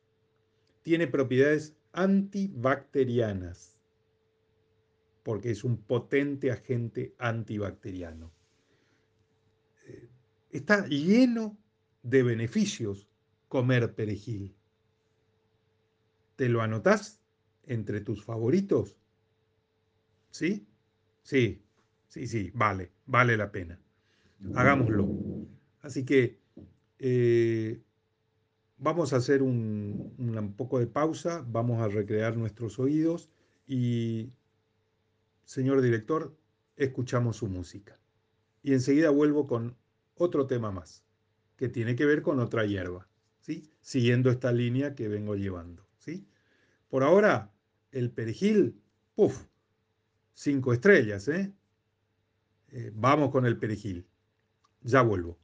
Tiene 0.83 1.07
propiedades 1.07 1.75
antibacterianas 1.93 3.79
porque 5.23 5.53
es 5.53 5.65
un 5.65 5.79
potente 5.79 6.53
agente 6.53 7.15
antibacteriano. 7.17 8.35
Eh, 9.87 10.11
está 10.51 10.87
lleno 10.89 11.57
de 12.03 12.23
beneficios 12.23 13.09
comer 13.49 13.95
perejil. 13.95 14.58
¿Te 16.39 16.49
lo 16.49 16.63
anotás 16.63 17.21
entre 17.65 18.01
tus 18.01 18.25
favoritos? 18.25 18.97
¿Sí? 20.31 20.69
Sí, 21.25 21.65
sí, 22.07 22.29
sí, 22.29 22.53
vale, 22.55 22.93
vale 23.07 23.37
la 23.37 23.51
pena. 23.51 23.81
Hagámoslo. 24.55 25.09
Así 25.81 26.05
que 26.05 26.39
eh, 27.01 27.83
vamos 28.77 29.13
a 29.13 29.17
hacer 29.17 29.43
un, 29.43 30.15
un, 30.17 30.53
poco 30.53 30.79
de 30.79 30.87
pausa, 30.87 31.45
vamos 31.45 31.81
a 31.81 31.89
recrear 31.89 32.37
nuestros 32.37 32.79
oídos 32.79 33.29
y, 33.67 34.31
señor 35.45 35.81
director, 35.81 36.37
escuchamos 36.77 37.39
su 37.39 37.49
música. 37.49 37.99
Y 38.63 38.75
enseguida 38.75 39.11
vuelvo 39.11 39.49
con 39.49 39.77
otro 40.15 40.47
tema 40.47 40.71
más, 40.71 41.03
que 41.57 41.69
tiene 41.69 41.97
que 41.97 42.07
ver 42.07 42.23
con 42.23 42.39
otra 42.39 42.65
hierba, 42.65 43.09
¿sí? 43.41 43.69
siguiendo 43.81 44.31
esta 44.31 44.53
línea 44.53 44.95
que 44.95 45.09
vengo 45.09 45.35
llevando. 45.35 45.88
¿Sí? 45.99 46.27
Por 46.89 47.03
ahora, 47.03 47.53
el 47.93 48.11
perejil, 48.11 48.81
puff, 49.15 49.47
cinco 50.35 50.73
estrellas. 50.73 51.29
¿eh? 51.29 51.53
Eh, 52.69 52.93
vamos 52.95 53.31
con 53.31 53.47
el 53.47 53.59
perejil. 53.59 54.07
Ya 54.83 55.03
vuelvo. 55.03 55.39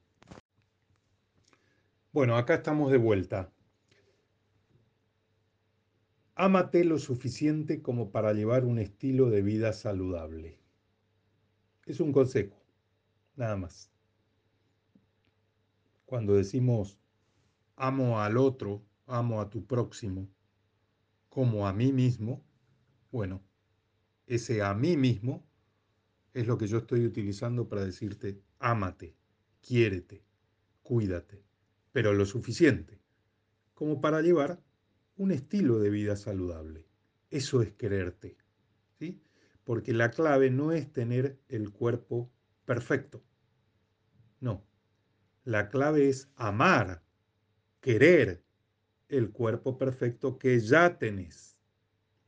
Bueno, 2.12 2.36
acá 2.36 2.54
estamos 2.54 2.92
de 2.92 2.98
vuelta. 2.98 3.52
Ámate 6.36 6.84
lo 6.84 6.98
suficiente 6.98 7.82
como 7.82 8.10
para 8.10 8.32
llevar 8.32 8.64
un 8.64 8.78
estilo 8.78 9.30
de 9.30 9.42
vida 9.42 9.72
saludable. 9.72 10.58
Es 11.86 12.00
un 12.00 12.12
consejo, 12.12 12.56
nada 13.36 13.56
más. 13.56 13.90
Cuando 16.06 16.34
decimos 16.34 16.98
amo 17.76 18.20
al 18.20 18.36
otro, 18.36 18.82
amo 19.06 19.40
a 19.40 19.50
tu 19.50 19.66
próximo, 19.66 20.28
como 21.34 21.66
a 21.66 21.72
mí 21.72 21.92
mismo, 21.92 22.44
bueno, 23.10 23.42
ese 24.26 24.62
a 24.62 24.72
mí 24.72 24.96
mismo 24.96 25.44
es 26.32 26.46
lo 26.46 26.56
que 26.56 26.66
yo 26.66 26.78
estoy 26.78 27.04
utilizando 27.04 27.68
para 27.68 27.84
decirte 27.84 28.40
ámate, 28.58 29.16
quiérete, 29.60 30.24
cuídate 30.82 31.44
pero 31.94 32.12
lo 32.12 32.26
suficiente 32.26 33.00
como 33.72 34.00
para 34.00 34.20
llevar 34.20 34.60
un 35.16 35.30
estilo 35.30 35.78
de 35.78 35.90
vida 35.90 36.16
saludable. 36.16 36.88
Eso 37.30 37.62
es 37.62 37.72
quererte, 37.72 38.36
¿sí? 38.98 39.22
Porque 39.62 39.92
la 39.92 40.10
clave 40.10 40.50
no 40.50 40.72
es 40.72 40.92
tener 40.92 41.38
el 41.48 41.70
cuerpo 41.70 42.32
perfecto. 42.64 43.22
No. 44.40 44.66
La 45.44 45.68
clave 45.68 46.08
es 46.08 46.28
amar, 46.34 47.04
querer 47.80 48.43
el 49.08 49.30
cuerpo 49.30 49.78
perfecto 49.78 50.38
que 50.38 50.58
ya 50.60 50.98
tenés. 50.98 51.56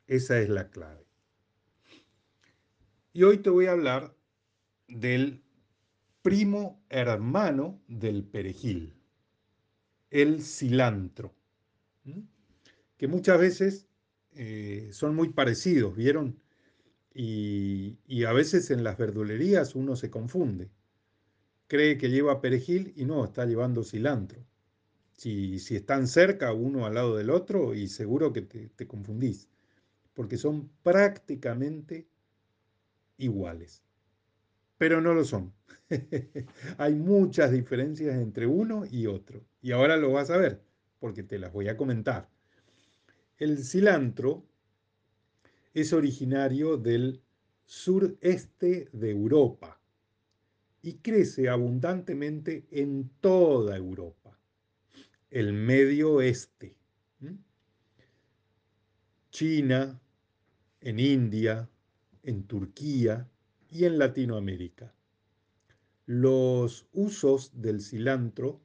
Esa 0.07 0.41
es 0.41 0.49
la 0.49 0.71
clave. 0.71 1.07
Y 3.13 3.23
hoy 3.23 3.39
te 3.39 3.51
voy 3.51 3.67
a 3.67 3.73
hablar 3.73 4.15
del 4.89 5.43
primo 6.23 6.85
hermano 6.91 7.81
del 7.89 8.25
perejil 8.25 8.97
el 10.11 10.43
cilantro, 10.43 11.35
que 12.97 13.07
muchas 13.07 13.39
veces 13.39 13.87
eh, 14.33 14.89
son 14.93 15.15
muy 15.15 15.31
parecidos, 15.31 15.95
¿vieron? 15.97 16.41
Y, 17.13 17.99
a 18.27 18.33
veces 18.33 18.71
en 18.71 18.85
las 18.85 18.99
verdulerías 18.99 19.75
uno 19.75 19.97
se 19.97 20.11
confunde. 20.11 20.71
Cree 21.67 21.99
que 21.99 22.11
lleva 22.11 22.41
perejil 22.41 22.93
y 22.97 23.05
no, 23.05 23.25
está 23.25 23.47
llevando 23.47 23.85
cilantro. 23.85 24.45
Si, 25.17 25.57
están 25.75 26.07
cerca 26.07 26.53
uno 26.53 26.87
al 26.87 26.95
lado 26.95 27.17
del 27.17 27.31
otro 27.31 27.75
y 27.75 27.89
seguro 27.89 28.33
que 28.33 28.43
te 28.43 28.87
confundís, 28.87 29.49
porque 30.15 30.37
son 30.37 30.71
prácticamente 30.83 32.07
iguales, 33.19 33.83
pero 34.79 35.01
no 35.01 35.15
lo 35.15 35.25
son. 35.25 35.53
Hay 36.79 36.95
muchas 36.95 37.53
diferencias 37.53 38.17
entre 38.17 38.47
uno 38.47 38.85
y 38.91 39.07
otro. 39.07 39.45
Y 39.63 39.73
ahora 39.73 39.97
lo 39.97 40.13
vas 40.13 40.31
a 40.31 40.37
ver, 40.37 40.63
porque 40.99 41.23
te 41.23 41.39
las 41.39 41.53
voy 41.53 41.69
a 41.69 41.77
comentar. 41.77 42.29
El 43.39 43.65
cilantro 43.65 44.45
es 45.75 45.93
originario 45.93 46.79
del 46.79 47.23
sureste 47.67 48.89
de 48.93 49.11
Europa 49.11 49.79
y 50.81 50.95
crece 50.95 51.49
abundantemente 51.49 52.67
en 52.71 53.11
toda 53.21 53.77
Europa, 53.77 54.26
el 55.31 55.53
medio 55.53 56.15
oeste, 56.15 56.77
China, 59.31 60.01
en 60.81 60.99
India, 60.99 61.69
en 62.23 62.45
Turquía 62.47 63.29
y 63.69 63.85
en 63.85 63.99
Latinoamérica. 63.99 64.95
Los 66.07 66.89
usos 66.93 67.61
del 67.61 67.83
cilantro 67.83 68.63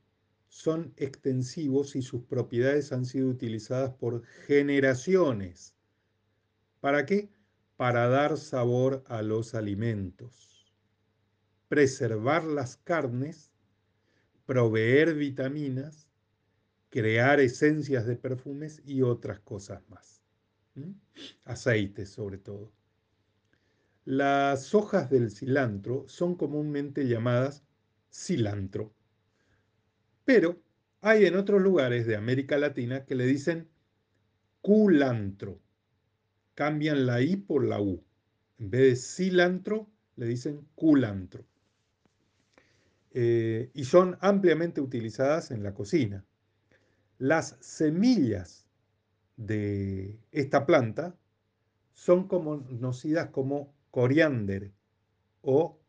son 0.47 0.93
extensivos 0.97 1.95
y 1.95 2.01
sus 2.01 2.23
propiedades 2.23 2.91
han 2.91 3.05
sido 3.05 3.29
utilizadas 3.29 3.93
por 3.95 4.23
generaciones. 4.45 5.75
¿Para 6.79 7.05
qué? 7.05 7.29
Para 7.75 8.07
dar 8.07 8.37
sabor 8.37 9.03
a 9.07 9.21
los 9.23 9.55
alimentos, 9.55 10.71
preservar 11.67 12.43
las 12.43 12.77
carnes, 12.77 13.51
proveer 14.45 15.15
vitaminas, 15.15 16.00
crear 16.91 17.39
esencias 17.39 18.05
de 18.05 18.15
perfumes 18.15 18.83
y 18.85 19.01
otras 19.01 19.39
cosas 19.39 19.81
más. 19.89 20.21
Aceites 21.45 22.11
sobre 22.11 22.37
todo. 22.37 22.71
Las 24.05 24.75
hojas 24.75 25.09
del 25.09 25.31
cilantro 25.31 26.05
son 26.07 26.35
comúnmente 26.35 27.07
llamadas 27.07 27.63
cilantro 28.11 28.93
pero 30.25 30.61
hay 31.01 31.25
en 31.25 31.35
otros 31.35 31.61
lugares 31.61 32.05
de 32.05 32.15
América 32.15 32.57
Latina 32.57 33.05
que 33.05 33.15
le 33.15 33.25
dicen 33.25 33.67
culantro. 34.61 35.59
Cambian 36.55 37.05
la 37.05 37.21
I 37.21 37.35
por 37.35 37.65
la 37.65 37.81
U. 37.81 38.03
En 38.57 38.69
vez 38.69 38.81
de 38.81 38.95
cilantro, 38.95 39.89
le 40.15 40.27
dicen 40.27 40.67
culantro. 40.75 41.43
Eh, 43.13 43.71
y 43.73 43.83
son 43.83 44.17
ampliamente 44.21 44.79
utilizadas 44.79 45.51
en 45.51 45.63
la 45.63 45.73
cocina. 45.73 46.23
Las 47.21 47.55
semillas 47.59 48.65
de 49.37 50.17
esta 50.31 50.65
planta 50.65 51.15
son 51.93 52.27
conocidas 52.27 53.29
como 53.29 53.75
coriander 53.91 54.71
o 55.43 55.79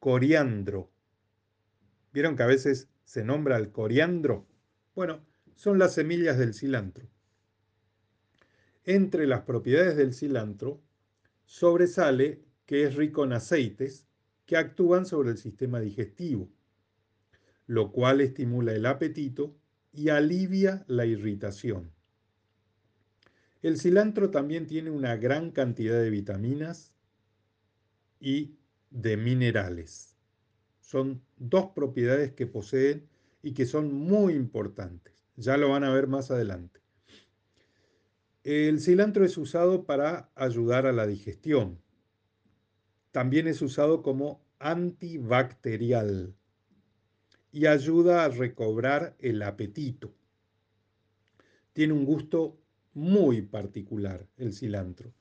coriandro. 0.00 0.90
Vieron 2.12 2.36
que 2.36 2.42
a 2.42 2.46
veces 2.46 2.90
se 3.06 3.24
nombra 3.24 3.56
el 3.56 3.72
coriandro? 3.72 4.46
Bueno, 4.94 5.24
son 5.54 5.78
las 5.78 5.94
semillas 5.94 6.36
del 6.36 6.52
cilantro. 6.52 7.08
Entre 8.84 9.26
las 9.26 9.44
propiedades 9.44 9.96
del 9.96 10.12
cilantro 10.12 10.82
sobresale 11.46 12.44
que 12.66 12.84
es 12.84 12.96
rico 12.96 13.24
en 13.24 13.32
aceites 13.32 14.06
que 14.44 14.58
actúan 14.58 15.06
sobre 15.06 15.30
el 15.30 15.38
sistema 15.38 15.80
digestivo, 15.80 16.50
lo 17.66 17.92
cual 17.92 18.20
estimula 18.20 18.74
el 18.74 18.84
apetito 18.84 19.56
y 19.96 20.10
alivia 20.10 20.84
la 20.86 21.06
irritación. 21.06 21.90
El 23.62 23.78
cilantro 23.78 24.30
también 24.30 24.66
tiene 24.66 24.90
una 24.90 25.16
gran 25.16 25.50
cantidad 25.50 25.98
de 25.98 26.10
vitaminas 26.10 26.92
y 28.20 28.54
de 28.90 29.16
minerales. 29.16 30.16
Son 30.80 31.22
dos 31.36 31.70
propiedades 31.74 32.32
que 32.32 32.46
poseen 32.46 33.08
y 33.42 33.54
que 33.54 33.66
son 33.66 33.92
muy 33.92 34.34
importantes. 34.34 35.26
Ya 35.36 35.56
lo 35.56 35.70
van 35.70 35.84
a 35.84 35.92
ver 35.92 36.06
más 36.06 36.30
adelante. 36.30 36.80
El 38.44 38.80
cilantro 38.80 39.24
es 39.24 39.36
usado 39.36 39.86
para 39.86 40.30
ayudar 40.36 40.86
a 40.86 40.92
la 40.92 41.06
digestión. 41.06 41.80
También 43.10 43.48
es 43.48 43.62
usado 43.62 44.02
como 44.02 44.44
antibacterial 44.58 46.36
y 47.56 47.64
ayuda 47.64 48.26
a 48.26 48.28
recobrar 48.28 49.16
el 49.18 49.40
apetito. 49.40 50.14
Tiene 51.72 51.94
un 51.94 52.04
gusto 52.04 52.60
muy 52.92 53.40
particular 53.40 54.28
el 54.36 54.52
cilantro 54.52 55.14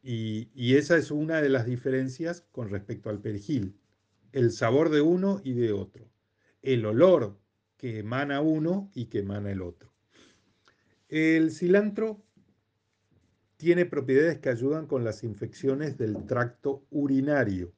y, 0.00 0.76
esa 0.76 0.96
es 0.96 1.10
una 1.10 1.42
de 1.42 1.48
las 1.48 1.66
diferencias 1.66 2.42
con 2.52 2.70
respecto 2.70 3.10
al 3.10 3.20
perejil 3.20 3.74
el 4.30 4.52
sabor 4.52 4.90
de 4.90 5.00
uno 5.00 5.40
y 5.42 5.54
de 5.54 5.72
otro, 5.72 6.08
el 6.62 6.86
olor 6.86 7.40
que 7.76 7.98
emana 7.98 8.40
uno 8.40 8.88
y 8.94 9.06
que 9.06 9.18
emana 9.18 9.50
el 9.50 9.60
otro. 9.60 9.92
El 11.08 11.50
cilantro 11.50 12.22
tiene 13.56 13.84
propiedades 13.84 14.38
que 14.38 14.48
ayudan 14.48 14.86
con 14.86 15.02
las 15.02 15.24
infecciones 15.24 15.98
del 15.98 16.24
tracto 16.24 16.86
urinario. 16.90 17.72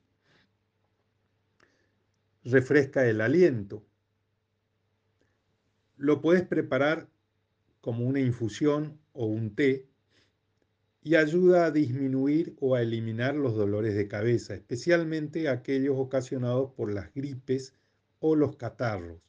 Refresca 2.45 3.07
el 3.07 3.23
aliento. 3.23 3.87
Lo 6.03 6.21
puedes 6.21 6.43
preparar 6.43 7.09
como 7.81 8.05
una 8.05 8.19
infusión 8.19 8.99
o 9.13 9.27
un 9.27 9.55
té 9.55 9.87
y 11.01 11.15
ayuda 11.15 11.67
a 11.67 11.71
disminuir 11.71 12.57
o 12.59 12.75
a 12.75 12.83
eliminar 12.83 13.37
los 13.37 13.55
dolores 13.55 13.95
de 13.95 14.09
cabeza, 14.09 14.55
especialmente 14.55 15.49
aquellos 15.49 15.95
ocasionados 15.97 16.73
por 16.73 16.93
las 16.93 17.15
gripes 17.15 17.77
o 18.19 18.35
los 18.35 18.57
catarros. 18.57 19.21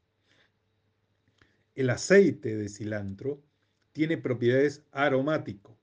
El 1.76 1.92
aceite 1.92 2.58
de 2.58 2.68
cilantro 2.70 3.40
tiene 3.92 4.18
propiedades 4.18 4.84
aromáticas, 4.92 5.78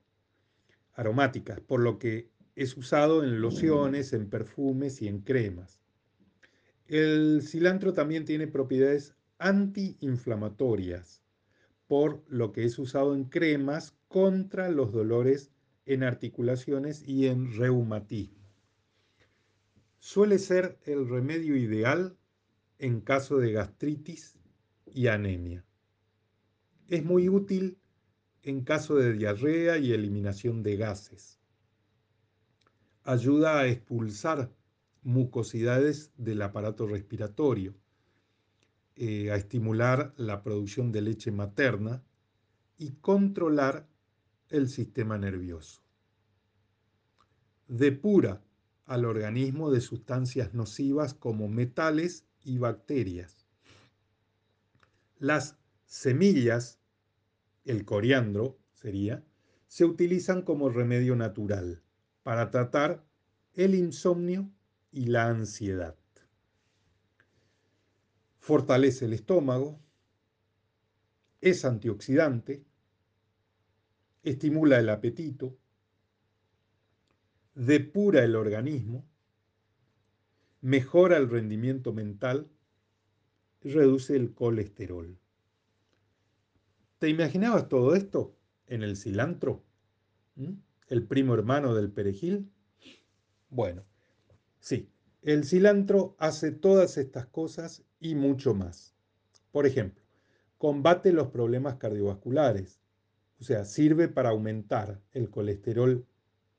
por 1.68 1.79
lo 1.79 2.00
que 2.00 2.33
es 2.57 2.76
usado 2.76 3.22
en 3.22 3.40
lociones, 3.40 4.12
en 4.12 4.29
perfumes 4.29 5.00
y 5.03 5.07
en 5.07 5.20
cremas. 5.20 5.79
El 6.88 7.42
cilantro 7.46 7.92
también 7.92 8.24
tiene 8.24 8.48
propiedades 8.48 9.14
antiinflamatorias, 9.40 11.22
por 11.88 12.22
lo 12.29 12.53
que 12.53 12.64
es 12.64 12.79
usado 12.79 13.14
en 13.14 13.24
cremas 13.24 13.96
contra 14.07 14.68
los 14.68 14.92
dolores 14.92 15.50
en 15.87 16.05
articulaciones 16.05 17.03
y 17.09 17.26
en 17.26 17.53
reumatismo. 17.57 18.46
Suele 19.98 20.38
ser 20.38 20.79
el 20.85 21.09
remedio 21.09 21.57
ideal 21.57 22.16
en 22.79 23.00
caso 23.00 23.38
de 23.38 23.53
gastritis 23.53 24.38
y 24.87 25.09
anemia. 25.09 25.64
Es 26.88 27.05
muy 27.05 27.29
útil 27.29 27.79
en 28.42 28.62
caso 28.62 28.96
de 28.96 29.12
diarrea 29.12 29.79
y 29.79 29.92
eliminación 29.92 30.62
de 30.62 30.76
gases. 30.76 31.38
Ayuda 33.03 33.59
a 33.59 33.68
expulsar 33.68 34.53
mucosidades 35.03 36.12
del 36.16 36.42
aparato 36.42 36.87
respiratorio, 36.87 37.74
eh, 39.03 39.31
a 39.31 39.37
estimular 39.37 40.13
la 40.19 40.43
producción 40.43 40.93
de 40.93 41.01
leche 41.01 41.33
materna 41.33 42.05
y 42.77 42.91
controlar 43.01 43.89
el 44.51 44.69
sistema 44.69 45.17
nervioso. 45.17 45.81
Depura 47.67 48.43
al 48.85 49.07
organismo 49.07 49.71
de 49.71 49.81
sustancias 49.81 50.53
nocivas 50.53 51.15
como 51.15 51.49
metales 51.49 52.27
y 52.45 52.59
bacterias. 52.59 53.47
Las 55.19 55.57
semillas, 55.87 56.79
el 57.65 57.87
coriandro 57.87 58.59
sería, 58.75 59.25
se 59.67 59.87
utilizan 59.87 60.43
como 60.43 60.69
remedio 60.69 61.17
natural 61.17 61.83
para 62.23 62.51
tratar 62.51 63.03
el 63.55 63.75
insomnio 63.75 64.51
y 64.93 65.07
la 65.07 65.29
ansiedad. 65.29 66.00
Fortalece 68.40 69.05
el 69.05 69.12
estómago, 69.12 69.79
es 71.40 71.64
antioxidante, 71.64 72.64
estimula 74.22 74.79
el 74.79 74.88
apetito, 74.88 75.57
depura 77.55 78.24
el 78.24 78.35
organismo, 78.35 79.07
mejora 80.62 81.18
el 81.18 81.29
rendimiento 81.29 81.92
mental, 81.92 82.50
reduce 83.62 84.16
el 84.16 84.33
colesterol. 84.33 85.18
¿Te 86.98 87.09
imaginabas 87.09 87.68
todo 87.68 87.94
esto 87.94 88.37
en 88.66 88.83
el 88.83 88.96
cilantro? 88.96 89.64
¿El 90.88 91.07
primo 91.07 91.35
hermano 91.35 91.74
del 91.74 91.90
perejil? 91.90 92.50
Bueno, 93.50 93.85
sí, 94.61 94.90
el 95.22 95.44
cilantro 95.44 96.16
hace 96.18 96.53
todas 96.53 96.96
estas 96.96 97.26
cosas 97.26 97.85
y 98.01 98.15
mucho 98.15 98.55
más. 98.55 98.95
Por 99.53 99.67
ejemplo, 99.67 100.03
combate 100.59 101.13
los 101.13 101.29
problemas 101.29 101.77
cardiovasculares, 101.77 102.81
o 103.41 103.45
sea, 103.45 103.65
sirve 103.65 104.09
para 104.09 104.31
aumentar 104.31 105.01
el 105.13 105.31
colesterol 105.31 106.07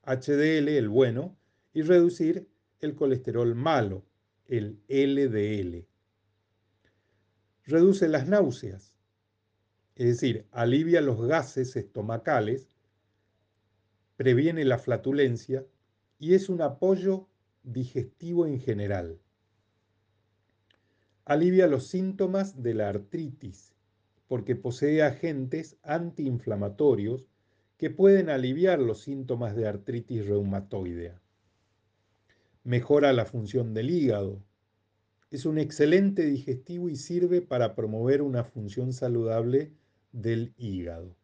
HDL, 0.04 0.69
el 0.69 0.89
bueno, 0.89 1.38
y 1.73 1.84
reducir 1.84 2.47
el 2.80 2.95
colesterol 2.95 3.54
malo, 3.56 4.04
el 4.45 4.80
LDL. 4.88 5.86
Reduce 7.65 8.08
las 8.08 8.27
náuseas, 8.27 8.95
es 9.95 10.08
decir, 10.08 10.47
alivia 10.51 11.01
los 11.01 11.21
gases 11.21 11.75
estomacales, 11.75 12.75
previene 14.15 14.65
la 14.65 14.80
flatulencia 14.80 15.65
y 16.17 16.34
es 16.34 16.49
un 16.49 16.62
apoyo 16.62 17.27
digestivo 17.63 18.47
en 18.47 18.60
general. 18.60 19.20
Alivia 21.25 21.67
los 21.67 21.88
síntomas 21.88 22.62
de 22.63 22.73
la 22.73 22.89
artritis 22.89 23.71
porque 24.31 24.55
posee 24.55 25.03
agentes 25.03 25.77
antiinflamatorios 25.84 27.27
que 27.77 27.89
pueden 27.89 28.29
aliviar 28.29 28.79
los 28.79 29.01
síntomas 29.01 29.57
de 29.57 29.67
artritis 29.67 30.25
reumatoidea. 30.25 31.19
Mejora 32.63 33.12
la 33.12 33.25
función 33.25 33.73
del 33.73 33.89
hígado. 33.89 34.41
Es 35.31 35.45
un 35.45 35.57
excelente 35.57 36.25
digestivo 36.25 36.88
y 36.88 36.95
sirve 36.95 37.41
para 37.41 37.75
promover 37.75 38.21
una 38.21 38.45
función 38.45 38.93
saludable 38.93 39.73
del 40.13 40.53
hígado. 40.57 41.15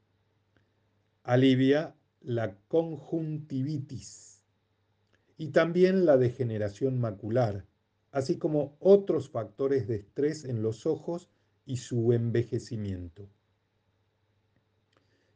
Alivia 1.23 1.95
la 2.21 2.55
conjuntivitis 2.67 4.43
y 5.37 5.47
también 5.49 6.05
la 6.05 6.17
degeneración 6.17 6.99
macular, 6.99 7.65
así 8.17 8.39
como 8.39 8.75
otros 8.79 9.29
factores 9.29 9.87
de 9.87 9.97
estrés 9.97 10.43
en 10.43 10.63
los 10.63 10.87
ojos 10.87 11.29
y 11.67 11.77
su 11.77 12.13
envejecimiento. 12.13 13.29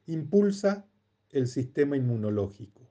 Impulsa 0.07 0.87
el 1.29 1.47
sistema 1.47 1.95
inmunológico. 1.95 2.89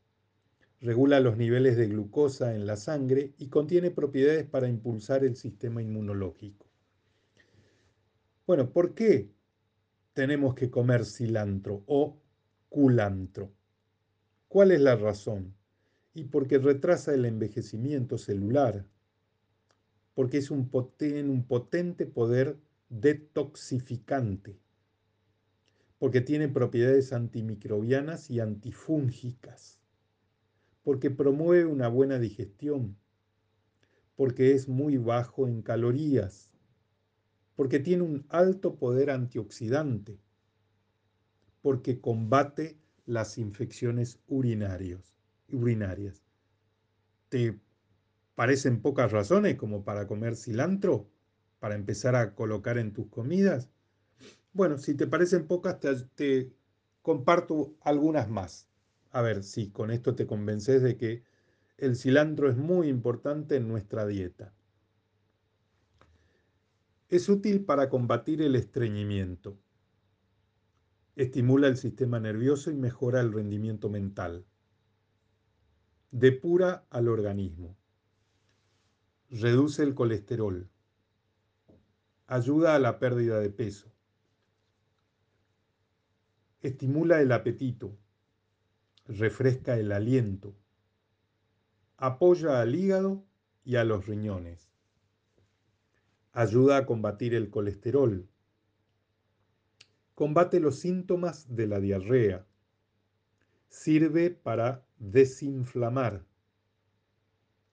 Regula 0.81 1.19
los 1.19 1.37
niveles 1.37 1.77
de 1.77 1.89
glucosa 1.89 2.55
en 2.55 2.67
la 2.67 2.77
sangre 2.77 3.35
y 3.37 3.49
contiene 3.49 3.91
propiedades 3.91 4.47
para 4.47 4.69
impulsar 4.69 5.25
el 5.25 5.35
sistema 5.35 5.83
inmunológico. 5.83 6.67
Bueno, 8.47 8.71
¿por 8.71 8.95
qué 8.95 9.29
tenemos 10.13 10.55
que 10.55 10.71
comer 10.71 11.05
cilantro 11.05 11.83
o 11.87 12.17
culantro? 12.69 13.53
¿Cuál 14.47 14.71
es 14.71 14.81
la 14.81 14.95
razón? 14.95 15.53
Y 16.15 16.27
porque 16.27 16.59
retrasa 16.59 17.13
el 17.13 17.25
envejecimiento 17.25 18.19
celular, 18.19 18.87
porque 20.21 20.37
es 20.37 20.51
un, 20.51 20.69
un 20.71 21.45
potente 21.45 22.05
poder 22.05 22.59
detoxificante, 22.91 24.61
porque 25.99 26.21
tiene 26.21 26.47
propiedades 26.47 27.15
antimicrobianas 27.15 28.29
y 28.31 28.39
antifúngicas, 28.39 29.81
porque 30.83 31.11
promueve 31.11 31.65
una 31.65 31.89
buena 31.89 32.19
digestión, 32.19 32.99
porque 34.15 34.53
es 34.53 34.69
muy 34.69 34.99
bajo 34.99 35.49
en 35.49 35.63
calorías, 35.63 36.51
porque 37.57 37.81
tiene 37.81 38.03
un 38.03 38.27
alto 38.29 38.77
poder 38.77 39.09
antioxidante, 39.09 40.21
porque 41.63 41.99
combate 41.99 42.77
las 43.07 43.39
infecciones 43.39 44.21
urinarias. 44.29 45.15
¿Te 47.31 47.59
parecen 48.41 48.81
pocas 48.81 49.13
razones 49.13 49.57
como 49.57 49.85
para 49.85 50.07
comer 50.07 50.35
cilantro? 50.35 51.11
para 51.59 51.75
empezar 51.75 52.17
a 52.17 52.35
colocar 52.35 52.79
en 52.79 52.95
tus 52.95 53.07
comidas? 53.09 53.69
Bueno, 54.55 54.79
si 54.79 54.95
te 54.95 55.07
parecen 55.07 55.47
pocas, 55.47 55.79
te, 56.15 56.51
comparto 57.03 57.75
algunas 57.83 58.31
más. 58.31 58.67
A 59.11 59.21
ver 59.21 59.45
si 59.45 59.69
con 59.69 59.91
esto 59.91 60.15
te 60.15 60.27
convences 60.27 60.81
de 60.83 60.97
que 60.97 61.23
el 61.77 61.97
cilantro 61.97 62.49
es 62.49 62.57
muy 62.57 62.89
importante 62.89 63.57
en 63.57 63.69
nuestra 63.69 64.07
dieta. 64.07 64.55
Es 67.11 67.29
útil 67.29 67.67
para 67.67 67.91
combatir 67.91 68.41
el 68.41 68.57
estreñimiento. 68.57 69.59
Estimula 71.15 71.69
el 71.69 71.77
sistema 71.77 72.19
nervioso 72.21 72.71
y 72.71 72.75
mejora 72.75 73.21
el 73.21 73.35
rendimiento 73.35 73.91
mental. 73.91 74.47
Depura 76.11 76.87
al 76.89 77.07
organismo. 77.09 77.77
Reduce 79.33 79.85
el 79.85 79.95
colesterol 79.95 80.69
ayuda 82.27 82.75
a 82.75 82.81
la 82.81 82.99
pérdida 82.99 83.39
de 83.39 83.49
peso, 83.51 83.93
estimula 86.63 87.21
el 87.21 87.31
apetito, 87.31 87.97
refresca 89.07 89.79
el 89.79 89.93
aliento, 89.93 90.57
apoya 91.97 92.61
al 92.61 92.75
hígado 92.75 93.25
y 93.65 93.77
a 93.77 93.85
los 93.85 94.07
riñones, 94.07 94.69
ayuda 96.33 96.79
a 96.79 96.87
combatir 96.87 97.35
el 97.35 97.51
colesterol, 97.51 98.29
combate 100.17 100.59
los 100.59 100.81
síntomas 100.81 101.55
de 101.55 101.67
la 101.69 101.79
diarrea, 101.79 102.47
Sirve 103.69 104.31
para 104.31 104.85
desinflamar. 104.99 106.30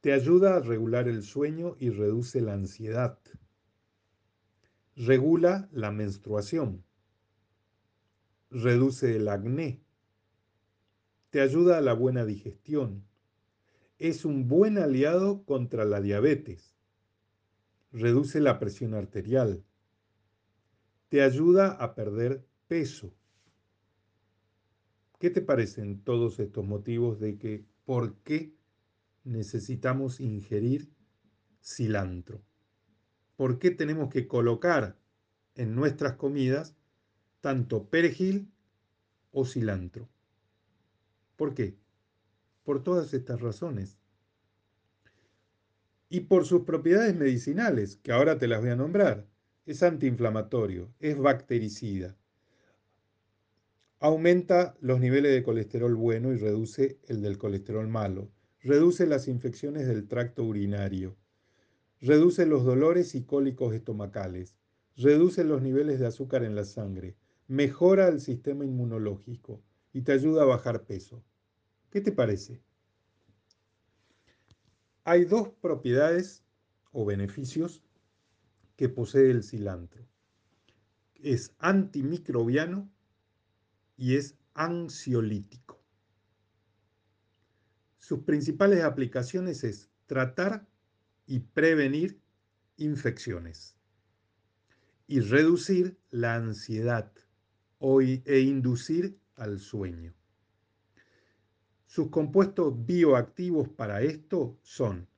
Te 0.02 0.14
ayuda 0.14 0.58
a 0.58 0.60
regular 0.60 1.08
el 1.08 1.24
sueño 1.24 1.76
y 1.80 1.90
reduce 1.90 2.40
la 2.42 2.54
ansiedad. 2.54 3.20
Regula 4.96 5.70
la 5.72 5.92
menstruación. 5.92 6.84
Reduce 8.52 9.16
el 9.16 9.28
acné. 9.28 9.82
Te 11.32 11.42
ayuda 11.42 11.80
a 11.80 11.82
la 11.82 11.94
buena 11.94 12.26
digestión. 12.26 13.06
Es 13.98 14.24
un 14.24 14.48
buen 14.48 14.78
aliado 14.78 15.44
contra 15.46 15.84
la 15.84 16.00
diabetes. 16.00 16.76
Reduce 17.92 18.40
la 18.40 18.60
presión 18.60 18.94
arterial. 18.94 19.64
Te 21.10 21.24
ayuda 21.24 21.72
a 21.72 21.96
perder 21.96 22.46
peso. 22.68 23.14
¿Qué 25.20 25.32
te 25.32 25.42
parecen 25.42 26.04
todos 26.04 26.40
estos 26.40 26.64
motivos 26.64 27.20
de 27.20 27.40
que 27.40 27.66
por 27.86 28.18
qué 28.20 28.57
necesitamos 29.28 30.20
ingerir 30.20 30.90
cilantro? 31.62 32.42
¿Por 33.36 33.60
qué 33.60 33.72
tenemos 33.72 34.10
que 34.10 34.28
colocar 34.28 34.98
en 35.56 35.76
nuestras 35.76 36.14
comidas 36.14 36.76
tanto 37.42 37.90
perejil 37.90 38.52
o 39.32 39.46
cilantro? 39.46 40.10
¿Por 41.36 41.54
qué? 41.54 41.78
Por 42.64 42.84
todas 42.84 43.14
estas 43.14 43.42
razones. 43.42 43.98
Y 46.10 46.22
por 46.22 46.46
sus 46.46 46.64
propiedades 46.64 47.16
medicinales, 47.16 47.98
que 47.98 48.12
ahora 48.12 48.38
te 48.38 48.48
las 48.48 48.62
voy 48.62 48.70
a 48.70 48.76
nombrar. 48.76 49.28
Es 49.66 49.84
antiinflamatorio, 49.84 50.94
es 51.00 51.18
bactericida, 51.18 52.18
Aumenta 54.00 54.76
los 54.80 55.00
niveles 55.00 55.32
de 55.32 55.42
colesterol 55.42 55.96
bueno 55.96 56.32
y 56.32 56.38
reduce 56.38 57.00
el 57.08 57.24
del 57.24 57.40
colesterol 57.40 57.88
malo. 57.88 58.30
Reduce 58.62 59.06
las 59.06 59.28
infecciones 59.28 59.88
del 59.88 60.08
tracto 60.08 60.44
urinario. 60.44 61.16
Reduce 62.02 62.46
los 62.46 62.66
dolores 62.66 63.14
y 63.14 63.24
cólicos 63.24 63.74
estomacales. 63.74 64.56
Reduce 64.96 65.44
los 65.44 65.62
niveles 65.62 66.00
de 66.00 66.08
azúcar 66.08 66.44
en 66.44 66.56
la 66.56 66.66
sangre. 66.66 67.16
Mejora 67.48 68.08
el 68.08 68.20
sistema 68.20 68.66
inmunológico 68.66 69.62
y 69.94 70.02
te 70.02 70.12
ayuda 70.12 70.42
a 70.42 70.46
bajar 70.46 70.86
peso. 70.86 71.24
¿Qué 71.92 72.02
te 72.02 72.12
parece? 72.12 72.62
Hay 75.04 75.26
dos 75.26 75.50
propiedades 75.50 76.44
o 76.92 77.06
beneficios 77.06 77.84
que 78.76 78.90
posee 78.90 79.30
el 79.32 79.44
cilantro. 79.44 80.04
Es 81.16 81.54
antimicrobiano 81.60 82.92
y 83.96 84.16
es 84.16 84.36
ansiolítico. 84.54 85.77
Sus 88.08 88.20
principales 88.20 88.86
aplicaciones 88.86 89.66
es 89.66 89.90
tratar 90.06 90.66
y 91.26 91.40
prevenir 91.40 92.22
infecciones 92.78 93.76
y 95.08 95.20
reducir 95.20 95.98
la 96.10 96.36
ansiedad 96.36 97.12
e 97.82 98.40
inducir 98.40 99.20
al 99.36 99.60
sueño. 99.60 100.14
Sus 101.86 102.10
compuestos 102.10 102.86
bioactivos 102.86 103.68
para 103.68 104.02
esto 104.02 104.58
son 104.62 105.10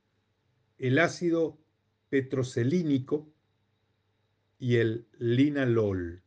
el 0.76 0.98
ácido 0.98 1.60
petroselínico 2.08 3.32
y 4.58 4.78
el 4.78 5.06
linalol. 5.16 6.24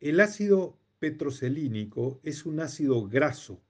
El 0.00 0.18
ácido 0.20 0.78
petroselínico 0.98 2.20
es 2.22 2.46
un 2.46 2.60
ácido 2.60 3.06
graso 3.06 3.60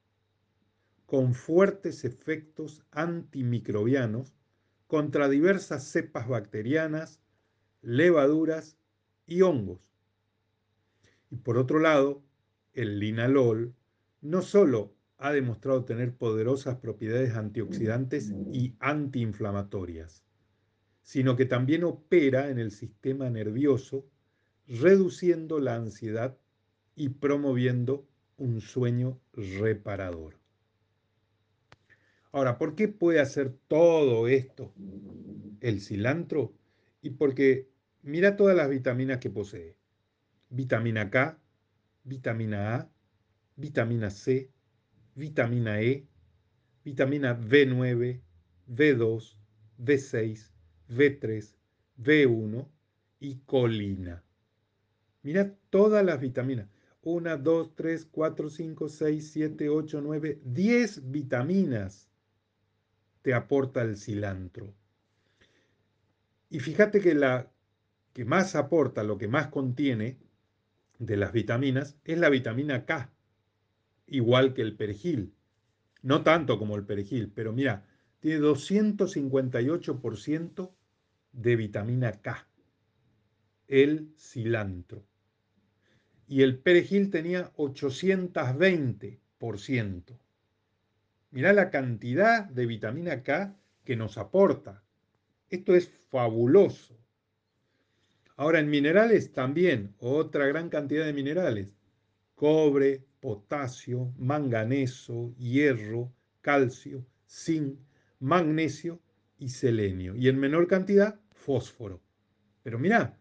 con 1.10 1.34
fuertes 1.34 2.04
efectos 2.04 2.84
antimicrobianos 2.92 4.32
contra 4.86 5.28
diversas 5.28 5.82
cepas 5.82 6.28
bacterianas, 6.28 7.18
levaduras 7.82 8.78
y 9.26 9.42
hongos. 9.42 9.80
Y 11.28 11.38
por 11.38 11.58
otro 11.58 11.80
lado, 11.80 12.22
el 12.74 13.00
linalol 13.00 13.74
no 14.20 14.40
solo 14.42 14.94
ha 15.18 15.32
demostrado 15.32 15.84
tener 15.84 16.14
poderosas 16.14 16.76
propiedades 16.76 17.34
antioxidantes 17.34 18.32
y 18.52 18.76
antiinflamatorias, 18.78 20.22
sino 21.02 21.34
que 21.34 21.44
también 21.44 21.82
opera 21.82 22.50
en 22.50 22.60
el 22.60 22.70
sistema 22.70 23.28
nervioso, 23.30 24.06
reduciendo 24.68 25.58
la 25.58 25.74
ansiedad 25.74 26.38
y 26.94 27.08
promoviendo 27.08 28.06
un 28.36 28.60
sueño 28.60 29.18
reparador. 29.32 30.39
Ahora, 32.32 32.58
¿por 32.58 32.76
qué 32.76 32.86
puede 32.86 33.18
hacer 33.18 33.56
todo 33.66 34.28
esto 34.28 34.72
el 35.60 35.80
cilantro? 35.80 36.54
Y 37.02 37.10
porque 37.10 37.68
mira 38.02 38.36
todas 38.36 38.56
las 38.56 38.70
vitaminas 38.70 39.18
que 39.18 39.30
posee. 39.30 39.76
Vitamina 40.48 41.10
K, 41.10 41.40
vitamina 42.04 42.76
A, 42.76 42.90
vitamina 43.56 44.10
C, 44.10 44.50
vitamina 45.16 45.80
E, 45.80 46.06
vitamina 46.84 47.36
B9, 47.36 48.20
B2, 48.68 49.36
B6, 49.78 50.52
B3, 50.88 51.54
B1 51.98 52.68
y 53.18 53.40
colina. 53.40 54.22
Mira 55.22 55.56
todas 55.70 56.04
las 56.04 56.20
vitaminas. 56.20 56.68
1, 57.02 57.38
2, 57.38 57.74
3, 57.74 58.06
4, 58.10 58.50
5, 58.50 58.88
6, 58.88 59.30
7, 59.32 59.68
8, 59.68 60.00
9, 60.00 60.40
10 60.44 61.10
vitaminas 61.10 62.09
te 63.22 63.34
aporta 63.34 63.82
el 63.82 63.96
cilantro. 63.96 64.72
Y 66.48 66.60
fíjate 66.60 67.00
que 67.00 67.14
la 67.14 67.50
que 68.12 68.24
más 68.24 68.54
aporta, 68.56 69.04
lo 69.04 69.18
que 69.18 69.28
más 69.28 69.46
contiene 69.48 70.18
de 70.98 71.16
las 71.16 71.32
vitaminas, 71.32 71.96
es 72.04 72.18
la 72.18 72.28
vitamina 72.28 72.84
K, 72.84 73.12
igual 74.06 74.54
que 74.54 74.62
el 74.62 74.76
perejil. 74.76 75.34
No 76.02 76.22
tanto 76.22 76.58
como 76.58 76.76
el 76.76 76.84
perejil, 76.84 77.30
pero 77.32 77.52
mira, 77.52 77.86
tiene 78.18 78.40
258% 78.40 80.74
de 81.32 81.56
vitamina 81.56 82.20
K, 82.20 82.48
el 83.68 84.12
cilantro 84.18 85.04
y 86.30 86.42
el 86.42 86.58
perejil 86.58 87.10
tenía 87.10 87.52
820%. 87.56 90.18
Mirá 91.30 91.52
la 91.52 91.70
cantidad 91.70 92.44
de 92.46 92.66
vitamina 92.66 93.22
K 93.22 93.56
que 93.84 93.96
nos 93.96 94.18
aporta. 94.18 94.82
Esto 95.48 95.74
es 95.74 95.88
fabuloso. 96.08 96.98
Ahora 98.36 98.58
en 98.58 98.70
minerales 98.70 99.32
también, 99.32 99.94
otra 99.98 100.46
gran 100.46 100.70
cantidad 100.70 101.04
de 101.04 101.12
minerales. 101.12 101.68
Cobre, 102.34 103.04
potasio, 103.20 104.12
manganeso, 104.18 105.34
hierro, 105.36 106.12
calcio, 106.40 107.06
zinc, 107.28 107.78
magnesio 108.18 109.00
y 109.38 109.50
selenio. 109.50 110.16
Y 110.16 110.28
en 110.28 110.38
menor 110.38 110.66
cantidad, 110.66 111.20
fósforo. 111.32 112.00
Pero 112.62 112.78
mirá, 112.78 113.18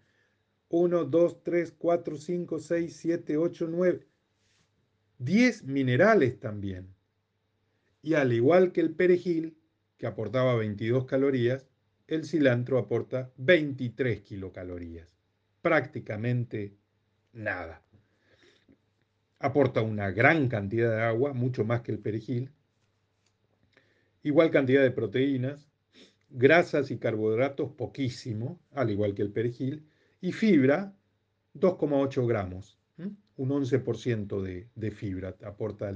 1, 0.69 1.05
2, 1.05 1.43
3, 1.43 1.75
4, 1.77 2.17
5, 2.17 2.59
6, 2.59 2.95
7, 2.95 3.37
8, 3.37 3.67
9. 3.69 4.07
10 5.17 5.63
minerales 5.65 6.39
también. 6.39 6.95
Y 8.01 8.13
al 8.13 8.33
igual 8.33 8.71
que 8.71 8.81
el 8.81 8.91
perejil, 8.91 9.57
que 9.97 10.07
aportaba 10.07 10.55
22 10.55 11.05
calorías, 11.05 11.67
el 12.07 12.25
cilantro 12.25 12.77
aporta 12.77 13.31
23 13.37 14.21
kilocalorías. 14.21 15.15
Prácticamente 15.61 16.73
nada. 17.33 17.83
Aporta 19.39 19.81
una 19.81 20.11
gran 20.11 20.47
cantidad 20.47 20.95
de 20.95 21.03
agua, 21.03 21.33
mucho 21.33 21.63
más 21.65 21.81
que 21.81 21.91
el 21.91 21.99
perejil. 21.99 22.51
Igual 24.23 24.51
cantidad 24.51 24.81
de 24.81 24.91
proteínas, 24.91 25.69
grasas 26.29 26.91
y 26.91 26.97
carbohidratos 26.97 27.71
poquísimo, 27.71 28.59
al 28.71 28.89
igual 28.91 29.13
que 29.13 29.21
el 29.21 29.31
perejil 29.31 29.85
y 30.21 30.31
fibra 30.31 30.93
2,8 31.55 32.27
gramos, 32.27 32.77
un 33.37 33.49
11% 33.49 34.41
de, 34.41 34.67
de, 34.75 34.91
fibra 34.91 35.35
aporta 35.43 35.89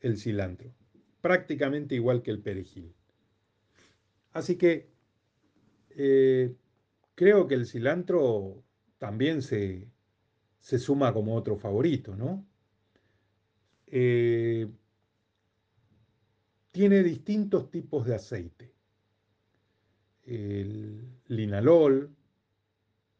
el, 0.00 0.16
cilantro, 0.16 0.72
prácticamente 1.20 1.94
igual 1.94 2.22
que 2.22 2.30
el 2.30 2.40
perejil. 2.40 2.94
Así 4.32 4.56
que 4.56 4.88
eh, 5.90 6.54
creo 7.14 7.46
que 7.46 7.54
el 7.54 7.66
cilantro 7.66 8.62
también 8.98 9.42
se, 9.42 9.88
suma 10.60 11.12
como 11.12 11.34
otro 11.34 11.56
favorito, 11.56 12.14
¿no? 12.14 12.46
Eh, 13.86 14.68
tiene 16.70 17.02
distintos 17.02 17.70
tipos 17.70 18.06
de 18.06 18.14
aceite. 18.14 18.72
El 20.24 21.08
linalol, 21.26 22.14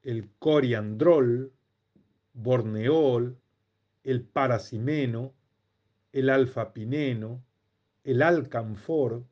el 0.02 0.30
coriandrol, 0.38 1.52
borneol, 2.32 3.36
el 4.04 4.22
paracimeno, 4.22 5.34
el 6.12 6.30
alfapineno, 6.30 7.44
el 8.10 8.22
alcanfor, 8.22 9.24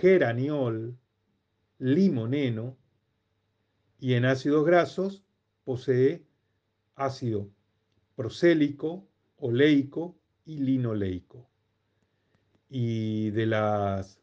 geraniol, 0.00 0.96
limoneno 1.78 2.78
y 3.98 4.14
en 4.14 4.24
ácidos 4.24 4.64
grasos 4.64 5.22
posee 5.64 6.24
ácido 6.94 7.50
procélico, 8.16 9.06
oleico 9.36 10.16
y 10.46 10.60
linoleico. 10.60 11.46
Y 12.70 13.30
de 13.32 13.46
las 13.46 14.18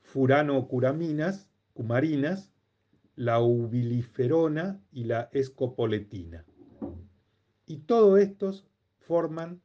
furanocuraminas, 0.00 1.50
cumarinas, 1.74 2.54
la 3.16 3.40
ubiliferona 3.40 4.80
y 4.92 5.04
la 5.04 5.28
escopoletina. 5.32 6.46
Y 7.66 7.78
todos 7.80 8.18
estos 8.18 8.66
forman 8.98 9.60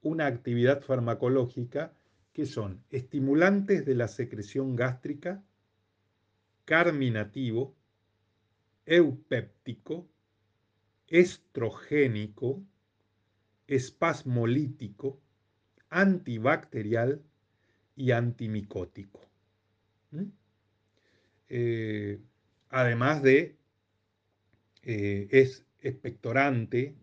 una 0.00 0.24
actividad 0.24 0.80
farmacológica 0.80 1.97
que 2.38 2.46
son 2.46 2.84
estimulantes 2.90 3.84
de 3.84 3.96
la 3.96 4.06
secreción 4.06 4.76
gástrica, 4.76 5.44
carminativo, 6.66 7.74
eupéptico, 8.86 10.08
estrogénico, 11.08 12.62
espasmolítico, 13.66 15.20
antibacterial 15.90 17.20
y 17.96 18.12
antimicótico. 18.12 19.20
Eh, 21.48 22.20
además 22.68 23.20
de, 23.24 23.56
eh, 24.84 25.26
es 25.32 25.66
expectorante, 25.80 26.94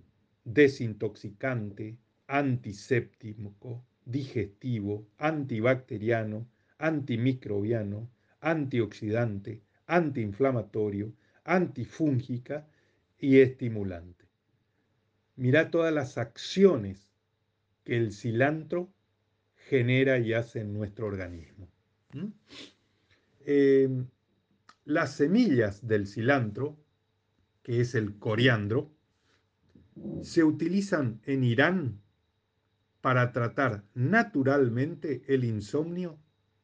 desintoxicante, 0.45 1.97
antiséptico, 2.25 3.83
digestivo, 4.05 5.07
antibacteriano, 5.17 6.47
antimicrobiano, 6.77 8.09
antioxidante, 8.39 9.61
antiinflamatorio, 9.87 11.13
antifúngica 11.43 12.67
y 13.19 13.39
estimulante. 13.39 14.25
Mira 15.35 15.69
todas 15.69 15.93
las 15.93 16.17
acciones 16.17 17.11
que 17.83 17.97
el 17.97 18.13
cilantro 18.13 18.89
genera 19.55 20.19
y 20.19 20.33
hace 20.33 20.61
en 20.61 20.73
nuestro 20.73 21.07
organismo. 21.07 21.67
Eh, 23.41 23.89
las 24.85 25.15
semillas 25.15 25.85
del 25.85 26.07
cilantro, 26.07 26.77
que 27.63 27.81
es 27.81 27.95
el 27.95 28.17
coriandro, 28.17 28.91
se 30.21 30.43
utilizan 30.43 31.21
en 31.25 31.43
Irán 31.43 32.01
para 33.05 33.31
tratar 33.31 33.83
naturalmente 33.93 35.21
el 35.27 35.43
insomnio 35.43 36.17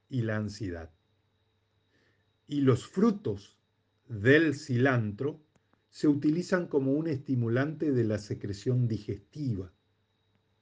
y 0.09 0.23
la 0.23 0.37
ansiedad. 0.37 0.89
Y 2.47 2.61
los 2.61 2.87
frutos 2.87 3.59
del 4.07 4.55
cilantro 4.55 5.39
se 5.91 6.07
utilizan 6.07 6.65
como 6.65 6.93
un 6.93 7.07
estimulante 7.07 7.91
de 7.91 8.05
la 8.05 8.17
secreción 8.17 8.87
digestiva, 8.87 9.71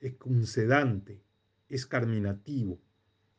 es 0.02 0.16
un 0.26 0.46
sedante, 0.48 1.24
es 1.70 1.86
carminativo, 1.86 2.82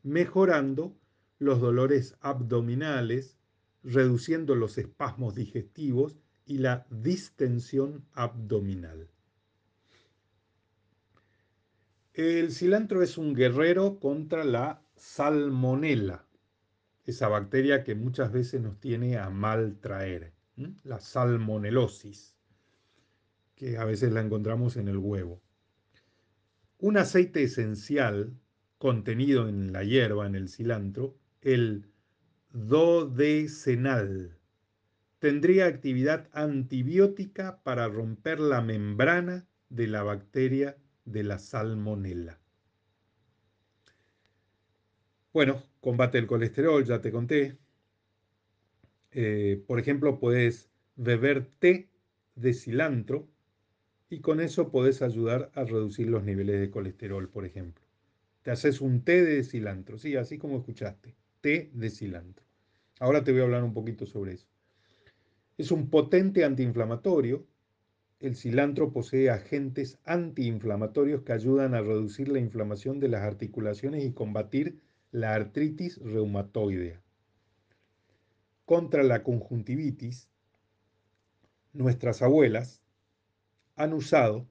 mejorando 0.02 0.96
los 1.38 1.60
dolores 1.60 2.16
abdominales, 2.22 3.36
reduciendo 3.82 4.54
los 4.54 4.78
espasmos 4.78 5.34
digestivos 5.34 6.16
y 6.46 6.56
la 6.56 6.86
distensión 6.88 8.06
abdominal. 8.14 9.10
El 12.12 12.50
cilantro 12.50 13.02
es 13.02 13.18
un 13.18 13.34
guerrero 13.34 14.00
contra 14.00 14.42
la 14.42 14.82
salmonela, 14.96 16.26
esa 17.04 17.28
bacteria 17.28 17.84
que 17.84 17.94
muchas 17.94 18.32
veces 18.32 18.60
nos 18.60 18.80
tiene 18.80 19.16
a 19.16 19.30
mal 19.30 19.78
traer, 19.80 20.32
la 20.82 20.98
salmonelosis, 20.98 22.34
que 23.54 23.78
a 23.78 23.84
veces 23.84 24.12
la 24.12 24.22
encontramos 24.22 24.76
en 24.76 24.88
el 24.88 24.98
huevo. 24.98 25.40
Un 26.78 26.96
aceite 26.96 27.44
esencial 27.44 28.36
contenido 28.78 29.48
en 29.48 29.72
la 29.72 29.84
hierba, 29.84 30.26
en 30.26 30.34
el 30.34 30.48
cilantro, 30.48 31.16
el 31.42 31.86
dodecenal, 32.52 34.36
tendría 35.20 35.66
actividad 35.66 36.28
antibiótica 36.32 37.62
para 37.62 37.86
romper 37.86 38.40
la 38.40 38.62
membrana 38.62 39.46
de 39.68 39.86
la 39.86 40.02
bacteria 40.02 40.76
de 41.04 41.22
la 41.22 41.38
salmonela. 41.38 42.38
Bueno, 45.32 45.62
combate 45.80 46.18
el 46.18 46.26
colesterol, 46.26 46.84
ya 46.84 47.00
te 47.00 47.12
conté. 47.12 47.56
Eh, 49.12 49.62
por 49.66 49.78
ejemplo, 49.78 50.18
puedes 50.18 50.70
beber 50.96 51.46
té 51.58 51.88
de 52.34 52.52
cilantro 52.54 53.28
y 54.08 54.20
con 54.20 54.40
eso 54.40 54.70
podés 54.70 55.02
ayudar 55.02 55.50
a 55.54 55.64
reducir 55.64 56.08
los 56.08 56.24
niveles 56.24 56.60
de 56.60 56.70
colesterol, 56.70 57.28
por 57.28 57.44
ejemplo. 57.44 57.84
Te 58.42 58.50
haces 58.50 58.80
un 58.80 59.04
té 59.04 59.24
de 59.24 59.44
cilantro, 59.44 59.98
sí, 59.98 60.16
así 60.16 60.38
como 60.38 60.58
escuchaste, 60.58 61.14
té 61.40 61.70
de 61.74 61.90
cilantro. 61.90 62.44
Ahora 62.98 63.22
te 63.22 63.32
voy 63.32 63.40
a 63.40 63.44
hablar 63.44 63.62
un 63.62 63.72
poquito 63.72 64.06
sobre 64.06 64.32
eso. 64.32 64.46
Es 65.56 65.70
un 65.70 65.90
potente 65.90 66.44
antiinflamatorio 66.44 67.46
el 68.20 68.36
cilantro 68.36 68.92
posee 68.92 69.30
agentes 69.30 69.98
antiinflamatorios 70.04 71.22
que 71.22 71.32
ayudan 71.32 71.74
a 71.74 71.80
reducir 71.80 72.28
la 72.28 72.38
inflamación 72.38 73.00
de 73.00 73.08
las 73.08 73.22
articulaciones 73.22 74.04
y 74.04 74.12
combatir 74.12 74.78
la 75.10 75.34
artritis 75.34 75.96
reumatoidea. 75.96 77.02
Contra 78.66 79.02
la 79.02 79.22
conjuntivitis, 79.22 80.28
nuestras 81.72 82.20
abuelas 82.20 82.82
han 83.76 83.94
usado 83.94 84.46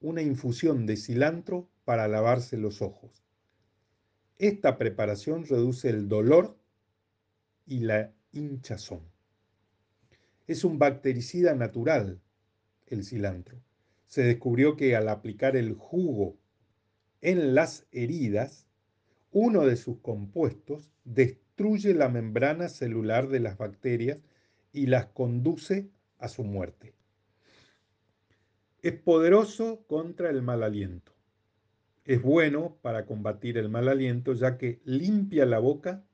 una 0.00 0.22
infusión 0.22 0.86
de 0.86 0.96
cilantro 0.96 1.68
para 1.84 2.08
lavarse 2.08 2.56
los 2.56 2.80
ojos. 2.80 3.22
Esta 4.38 4.78
preparación 4.78 5.44
reduce 5.44 5.90
el 5.90 6.08
dolor 6.08 6.56
y 7.66 7.80
la 7.80 8.12
hinchazón. 8.32 9.02
Es 10.46 10.64
un 10.64 10.78
bactericida 10.78 11.54
natural 11.54 12.20
el 12.86 13.04
cilantro. 13.04 13.58
Se 14.06 14.22
descubrió 14.22 14.76
que 14.76 14.96
al 14.96 15.08
aplicar 15.08 15.56
el 15.56 15.74
jugo 15.74 16.36
en 17.20 17.54
las 17.54 17.86
heridas, 17.90 18.66
uno 19.32 19.66
de 19.66 19.76
sus 19.76 19.98
compuestos 19.98 20.92
destruye 21.04 21.94
la 21.94 22.08
membrana 22.08 22.68
celular 22.68 23.28
de 23.28 23.40
las 23.40 23.58
bacterias 23.58 24.18
y 24.72 24.86
las 24.86 25.06
conduce 25.06 25.88
a 26.18 26.28
su 26.28 26.44
muerte. 26.44 26.94
Es 28.82 28.92
poderoso 28.92 29.84
contra 29.86 30.30
el 30.30 30.42
mal 30.42 30.62
aliento. 30.62 31.12
Es 32.04 32.20
bueno 32.20 32.76
para 32.82 33.06
combatir 33.06 33.56
el 33.56 33.70
mal 33.70 33.88
aliento 33.88 34.34
ya 34.34 34.58
que 34.58 34.80
limpia 34.84 35.46
la 35.46 35.58
boca 35.58 36.04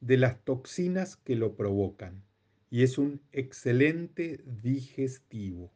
de 0.00 0.16
las 0.16 0.42
toxinas 0.44 1.16
que 1.16 1.36
lo 1.36 1.54
provocan 1.54 2.22
y 2.70 2.82
es 2.82 2.98
un 2.98 3.20
excelente 3.32 4.40
digestivo 4.44 5.72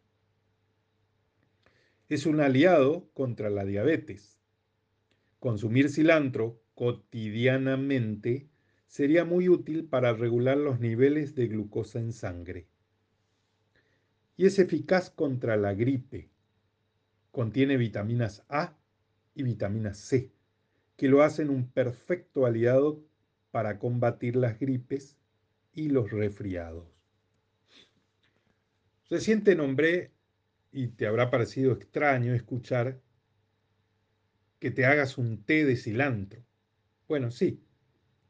es 2.15 2.27
un 2.27 2.41
aliado 2.41 3.09
contra 3.15 3.49
la 3.49 3.65
diabetes. 3.65 4.39
Consumir 5.39 5.89
cilantro 5.89 6.61
cotidianamente 6.75 8.49
sería 8.87 9.25
muy 9.25 9.49
útil 9.49 9.87
para 9.87 10.13
regular 10.13 10.59
los 10.59 10.79
niveles 10.79 11.35
de 11.35 11.49
glucosa 11.49 12.01
en 12.01 12.13
sangre. 12.13 12.69
Y 14.37 14.47
es 14.47 14.59
eficaz 14.59 15.09
contra 15.11 15.57
la 15.57 15.73
gripe. 15.73 16.29
Contiene 17.31 17.79
vitaminas 17.79 18.45
A 18.49 18.77
y 19.35 19.43
vitaminas 19.43 19.97
C, 19.99 20.33
que 20.97 21.09
lo 21.09 21.23
hacen 21.23 21.49
un 21.49 21.71
perfecto 21.71 22.45
aliado 22.45 23.03
para 23.51 23.79
combatir 23.79 24.37
las 24.37 24.59
gripes 24.59 25.17
y 25.73 25.89
los 25.89 26.11
resfriados. 26.11 26.87
Reciente 29.09 29.55
nombré 29.55 30.13
y 30.73 30.89
te 30.89 31.07
habrá 31.07 31.31
parecido 31.31 31.73
extraño 31.73 32.35
escuchar 32.35 33.01
que 34.59 34.71
te 34.71 34.87
hagas 34.87 35.19
un 35.19 35.45
té 35.45 35.67
de 35.67 35.77
cilantro. 35.77 36.43
Bueno, 37.07 37.31
sí, 37.31 37.63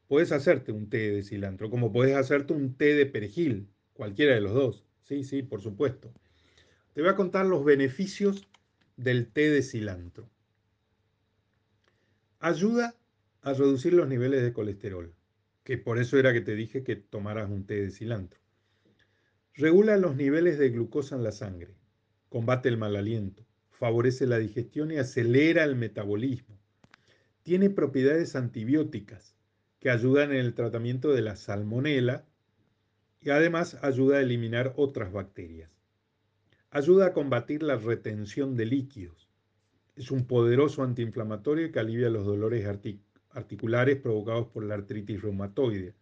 puedes 0.07 0.31
hacerte 0.33 0.73
un 0.73 0.89
té 0.89 1.11
de 1.11 1.23
cilantro, 1.23 1.69
como 1.69 1.93
puedes 1.93 2.15
hacerte 2.15 2.53
un 2.53 2.75
té 2.75 2.95
de 2.95 3.05
perejil, 3.05 3.69
cualquiera 3.93 4.35
de 4.35 4.41
los 4.41 4.53
dos. 4.53 4.85
Sí, 5.03 5.23
sí, 5.23 5.41
por 5.41 5.61
supuesto. 5.61 6.13
Te 6.93 7.01
voy 7.01 7.09
a 7.09 7.15
contar 7.15 7.45
los 7.45 7.63
beneficios 7.63 8.47
del 8.97 9.31
té 9.31 9.49
de 9.49 9.63
cilantro. 9.63 10.29
Ayuda 12.39 12.95
a 13.41 13.53
reducir 13.53 13.93
los 13.93 14.07
niveles 14.07 14.43
de 14.43 14.51
colesterol, 14.51 15.15
que 15.63 15.77
por 15.77 15.97
eso 15.97 16.17
era 16.17 16.33
que 16.33 16.41
te 16.41 16.55
dije 16.55 16.83
que 16.83 16.97
tomaras 16.97 17.49
un 17.49 17.65
té 17.65 17.75
de 17.81 17.91
cilantro. 17.91 18.41
Regula 19.53 19.97
los 19.97 20.15
niveles 20.15 20.57
de 20.57 20.69
glucosa 20.69 21.15
en 21.15 21.23
la 21.23 21.31
sangre 21.31 21.75
combate 22.33 22.67
el 22.67 22.77
mal 22.77 22.95
aliento, 22.95 23.45
favorece 23.69 24.25
la 24.25 24.39
digestión 24.39 24.89
y 24.89 24.97
acelera 24.97 25.63
el 25.63 25.75
metabolismo. 25.75 26.57
tiene 27.43 27.69
propiedades 27.69 28.35
antibióticas 28.35 29.35
que 29.79 29.91
ayudan 29.91 30.31
en 30.31 30.39
el 30.39 30.55
tratamiento 30.55 31.13
de 31.13 31.21
la 31.21 31.35
salmonela 31.35 32.25
y 33.21 33.29
además 33.29 33.77
ayuda 33.83 34.17
a 34.17 34.21
eliminar 34.21 34.73
otras 34.77 35.13
bacterias. 35.13 35.69
Ayuda 36.71 37.05
a 37.05 37.13
combatir 37.13 37.61
la 37.61 37.75
retención 37.75 38.57
de 38.57 38.65
líquidos. 38.65 39.29
Es 39.95 40.09
un 40.09 40.25
poderoso 40.25 40.81
antiinflamatorio 40.81 41.71
que 41.71 41.79
alivia 41.79 42.09
los 42.09 42.25
dolores 42.25 42.65
articulares 43.29 43.97
provocados 43.97 44.47
por 44.47 44.63
la 44.63 44.73
artritis 44.73 45.21
reumatoide. 45.21 45.93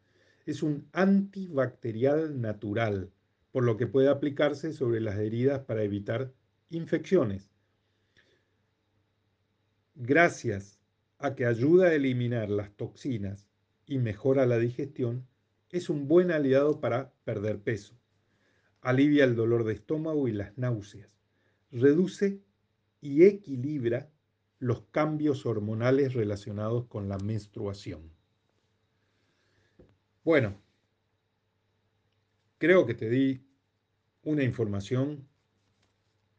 Es 0.46 0.64
un 0.64 0.88
antibacterial 0.94 2.40
natural, 2.40 3.12
por 3.52 3.64
lo 3.64 3.78
que 3.78 3.88
puede 3.88 4.10
aplicarse 4.10 4.74
sobre 4.74 5.02
las 5.02 5.18
heridas 5.18 5.60
para 5.62 5.84
evitar 5.84 6.34
infecciones. 6.70 7.52
Gracias 9.96 10.80
a 11.18 11.36
que 11.36 11.46
ayuda 11.46 11.88
a 11.88 11.94
eliminar 11.94 12.50
las 12.50 12.72
toxinas 12.76 13.48
y 13.86 14.00
mejora 14.00 14.46
la 14.46 14.58
digestión, 14.58 15.28
es 15.70 15.90
un 15.90 16.08
buen 16.08 16.32
aliado 16.32 16.80
para 16.80 17.14
perder 17.24 17.62
peso. 17.62 17.96
Alivia 18.82 19.26
el 19.26 19.36
dolor 19.36 19.64
de 19.64 19.74
estómago 19.74 20.28
y 20.28 20.32
las 20.32 20.58
náuseas. 20.58 21.20
Reduce 21.72 22.42
y 23.00 23.24
equilibra 23.24 24.10
los 24.60 24.84
cambios 24.92 25.46
hormonales 25.46 26.14
relacionados 26.14 26.86
con 26.86 27.10
la 27.10 27.18
menstruación. 27.18 28.12
Bueno, 30.24 30.62
creo 32.62 32.86
que 32.86 32.94
te 32.94 33.10
di 33.10 33.44
una 34.22 34.44
información 34.44 35.28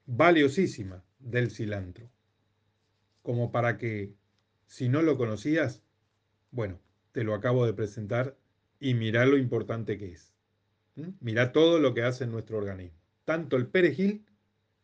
valiosísima 0.07 1.05
del 1.19 1.51
cilantro, 1.51 2.09
como 3.23 3.51
para 3.51 3.77
que, 3.77 4.15
si 4.67 4.89
no 4.89 5.03
lo 5.03 5.19
conocías, 5.19 5.83
bueno, 6.53 6.79
te 7.11 7.25
lo 7.25 7.35
acabo 7.35 7.67
de 7.67 7.75
presentar 7.75 8.39
y 8.79 8.95
mira 8.95 9.27
lo 9.27 9.37
importante 9.37 9.99
que 9.99 10.13
es. 10.13 10.33
Mira 11.19 11.51
todo 11.51 11.81
lo 11.81 11.93
que 11.93 12.05
hace 12.05 12.23
en 12.23 12.31
nuestro 12.31 12.57
organismo, 12.57 13.01
tanto 13.25 13.57
el 13.57 13.67
perejil 13.67 14.25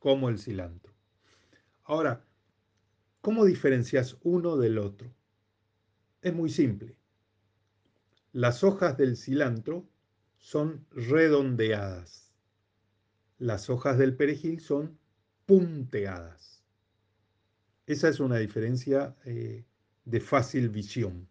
como 0.00 0.30
el 0.30 0.40
cilantro. 0.40 0.92
Ahora, 1.84 2.24
¿cómo 3.20 3.44
diferencias 3.44 4.16
uno 4.24 4.56
del 4.56 4.76
otro? 4.76 5.14
Es 6.20 6.34
muy 6.34 6.50
simple. 6.50 6.96
Las 8.32 8.64
hojas 8.64 8.96
del 8.98 9.16
cilantro 9.16 9.88
son 10.48 10.86
redondeadas. 10.92 12.32
Las 13.36 13.68
hojas 13.68 13.98
del 13.98 14.16
perejil 14.16 14.60
son 14.60 14.98
punteadas. 15.44 16.64
Esa 17.86 18.08
es 18.08 18.18
una 18.18 18.38
diferencia 18.38 19.14
eh, 19.26 19.66
de 20.06 20.20
fácil 20.20 20.70
visión. 20.70 21.28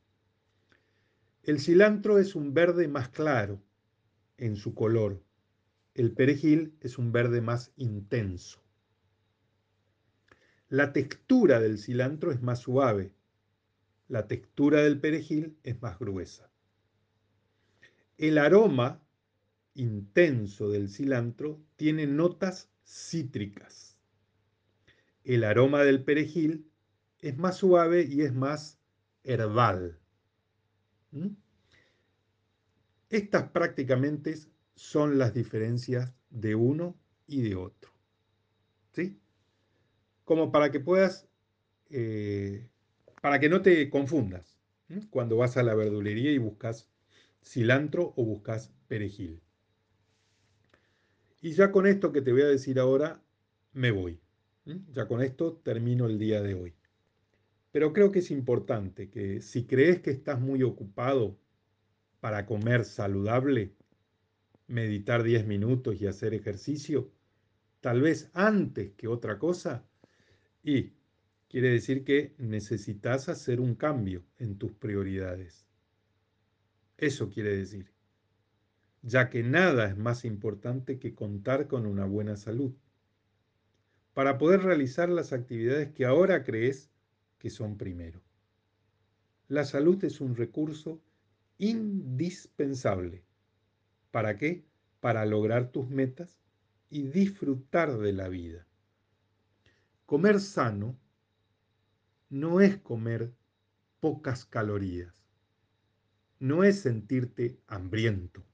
El 1.41 1.59
cilantro 1.59 2.19
es 2.19 2.35
un 2.35 2.53
verde 2.53 2.87
más 2.87 3.09
claro 3.09 3.59
en 4.37 4.55
su 4.55 4.75
color. 4.75 5.23
El 5.95 6.11
perejil 6.11 6.77
es 6.81 6.99
un 6.99 7.11
verde 7.11 7.41
más 7.41 7.71
intenso. 7.75 8.61
La 10.69 10.93
textura 10.93 11.59
del 11.59 11.79
cilantro 11.79 12.31
es 12.31 12.43
más 12.43 12.59
suave. 12.59 13.11
La 14.09 14.27
textura 14.27 14.83
del 14.83 14.99
perejil 14.99 15.57
es 15.63 15.81
más 15.81 15.97
gruesa. 15.97 16.51
El 18.19 18.37
aroma 18.37 19.01
intenso 19.77 20.69
del 20.69 20.89
cilantro 20.89 21.61
tiene 21.75 22.07
notas 22.07 22.69
cítricas. 22.83 23.97
El 25.23 25.43
aroma 25.43 25.83
del 25.83 26.03
perejil 26.03 26.69
es 27.19 27.37
más 27.37 27.57
suave 27.57 28.07
y 28.09 28.21
es 28.21 28.33
más 28.33 28.79
herbal. 29.23 29.99
Estas 33.09 33.49
prácticamente 33.49 34.35
son 34.75 35.17
las 35.17 35.33
diferencias 35.33 36.13
de 36.29 36.55
uno 36.55 36.97
y 37.27 37.41
de 37.41 37.55
otro. 37.55 37.91
¿Sí? 38.93 39.19
Como 40.23 40.51
para 40.51 40.71
que 40.71 40.79
puedas, 40.79 41.27
eh, 41.89 42.67
para 43.21 43.39
que 43.39 43.49
no 43.49 43.61
te 43.61 43.89
confundas 43.89 44.57
cuando 45.09 45.37
vas 45.37 45.57
a 45.57 45.63
la 45.63 45.75
verdulería 45.75 46.31
y 46.31 46.37
buscas 46.37 46.89
cilantro 47.43 48.13
o 48.15 48.23
buscas 48.23 48.71
perejil. 48.87 49.41
Y 51.47 51.53
ya 51.53 51.71
con 51.71 51.87
esto 51.87 52.11
que 52.11 52.21
te 52.21 52.33
voy 52.33 52.41
a 52.41 52.47
decir 52.47 52.77
ahora, 52.77 53.23
me 53.71 53.91
voy. 53.91 54.19
Ya 54.91 55.07
con 55.07 55.21
esto 55.21 55.53
termino 55.63 56.05
el 56.05 56.19
día 56.19 56.41
de 56.41 56.55
hoy. 56.55 56.73
Pero 57.71 57.93
creo 57.93 58.11
que 58.11 58.19
es 58.19 58.31
importante 58.31 59.09
que 59.09 59.41
si 59.41 59.63
crees 59.63 60.01
que 60.01 60.11
estás 60.11 60.41
muy 60.41 60.61
ocupado 60.61 61.39
para 62.19 62.45
comer 62.45 62.83
saludable, 62.83 63.71
meditar 64.67 65.23
10 65.23 65.47
minutos 65.47 66.01
y 66.01 66.07
hacer 66.07 66.33
ejercicio, 66.33 67.13
tal 67.79 68.01
vez 68.01 68.29
antes 68.33 68.91
que 68.97 69.07
otra 69.07 69.39
cosa, 69.39 69.85
y 70.61 70.91
quiere 71.47 71.69
decir 71.69 72.03
que 72.03 72.35
necesitas 72.39 73.29
hacer 73.29 73.61
un 73.61 73.75
cambio 73.75 74.21
en 74.37 74.57
tus 74.57 74.73
prioridades. 74.73 75.65
Eso 76.97 77.29
quiere 77.29 77.55
decir, 77.55 77.89
ya 79.01 79.29
que 79.29 79.43
nada 79.43 79.87
es 79.87 79.97
más 79.97 80.25
importante 80.25 80.99
que 80.99 81.15
contar 81.15 81.67
con 81.67 81.85
una 81.85 82.05
buena 82.05 82.35
salud, 82.35 82.73
para 84.13 84.37
poder 84.37 84.63
realizar 84.63 85.09
las 85.09 85.31
actividades 85.33 85.91
que 85.93 86.05
ahora 86.05 86.43
crees 86.43 86.89
que 87.37 87.49
son 87.49 87.77
primero. 87.77 88.21
La 89.47 89.63
salud 89.63 90.03
es 90.03 90.19
un 90.21 90.35
recurso 90.35 91.01
indispensable. 91.57 93.23
¿Para 94.11 94.37
qué? 94.37 94.65
Para 94.99 95.25
lograr 95.25 95.71
tus 95.71 95.89
metas 95.89 96.41
y 96.89 97.03
disfrutar 97.03 97.97
de 97.97 98.13
la 98.13 98.27
vida. 98.27 98.65
Comer 100.05 100.39
sano 100.39 100.97
no 102.29 102.61
es 102.61 102.77
comer 102.77 103.33
pocas 103.99 104.45
calorías, 104.45 105.25
no 106.39 106.63
es 106.63 106.81
sentirte 106.81 107.59
hambriento, 107.67 108.45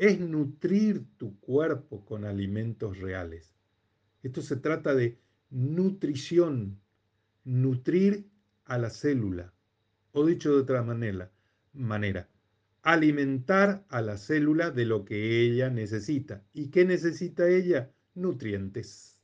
es 0.00 0.18
nutrir 0.18 1.04
tu 1.18 1.38
cuerpo 1.40 2.06
con 2.06 2.24
alimentos 2.24 2.98
reales. 2.98 3.54
Esto 4.22 4.40
se 4.40 4.56
trata 4.56 4.94
de 4.94 5.18
nutrición, 5.50 6.80
nutrir 7.44 8.26
a 8.64 8.78
la 8.78 8.88
célula, 8.88 9.52
o 10.12 10.24
dicho 10.24 10.54
de 10.54 10.62
otra 10.62 10.82
manera, 10.82 11.30
manera, 11.74 12.30
alimentar 12.80 13.84
a 13.90 14.00
la 14.00 14.16
célula 14.16 14.70
de 14.70 14.86
lo 14.86 15.04
que 15.04 15.42
ella 15.42 15.68
necesita. 15.68 16.42
¿Y 16.54 16.68
qué 16.68 16.86
necesita 16.86 17.46
ella? 17.46 17.92
Nutrientes. 18.14 19.18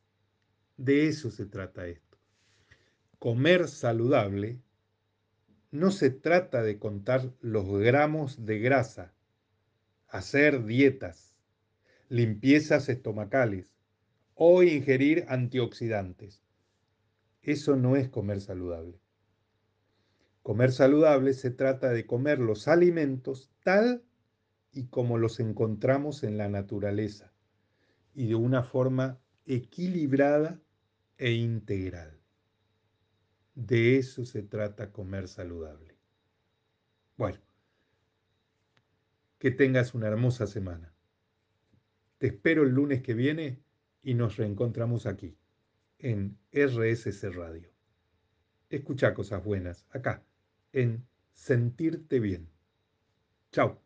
De 0.77 1.09
eso 1.09 1.31
se 1.31 1.47
trata 1.47 1.87
esto. 1.87 2.19
Comer 3.19 3.69
saludable 3.69 4.61
no 5.71 5.91
se 5.91 6.11
trata 6.11 6.63
de 6.63 6.79
contar 6.79 7.33
los 7.41 7.67
gramos 7.79 8.45
de 8.45 8.59
grasa, 8.59 9.16
hacer 10.09 10.65
dietas, 10.65 11.35
limpiezas 12.09 12.89
estomacales 12.89 13.75
o 14.35 14.63
ingerir 14.63 15.25
antioxidantes. 15.29 16.43
Eso 17.43 17.77
no 17.77 17.97
es 17.97 18.09
comer 18.09 18.41
saludable. 18.41 19.01
Comer 20.43 20.73
saludable 20.73 21.33
se 21.33 21.51
trata 21.51 21.91
de 21.91 22.07
comer 22.07 22.39
los 22.39 22.69
alimentos 22.69 23.51
tal 23.63 24.05
y 24.73 24.87
como 24.87 25.19
los 25.19 25.41
encontramos 25.41 26.23
en 26.23 26.39
la 26.39 26.49
naturaleza 26.49 27.33
y 28.15 28.29
de 28.29 28.35
una 28.35 28.63
forma 28.63 29.19
equilibrada 29.45 30.61
e 31.19 31.33
integral. 31.33 32.21
De 33.55 33.97
eso 33.97 34.25
se 34.25 34.43
trata 34.43 34.93
comer 34.93 35.29
saludable. 35.29 35.97
Bueno, 37.17 37.39
que 39.47 39.53
tengas 39.53 39.95
una 39.95 40.09
hermosa 40.09 40.49
semana. 40.49 40.93
Te 42.19 42.27
espero 42.27 42.65
el 42.65 42.71
lunes 42.71 43.01
que 43.01 43.15
viene 43.15 43.63
y 44.03 44.15
nos 44.15 44.39
reencontramos 44.39 45.07
aquí, 45.07 45.39
en 46.01 46.37
RSC 46.51 47.31
Radio. 47.33 47.71
Escucha 48.71 49.15
cosas 49.15 49.45
buenas, 49.45 49.87
acá 49.91 50.25
en 50.73 51.07
sentirte 51.33 52.19
bien. 52.19 52.51
Chao. 53.53 53.86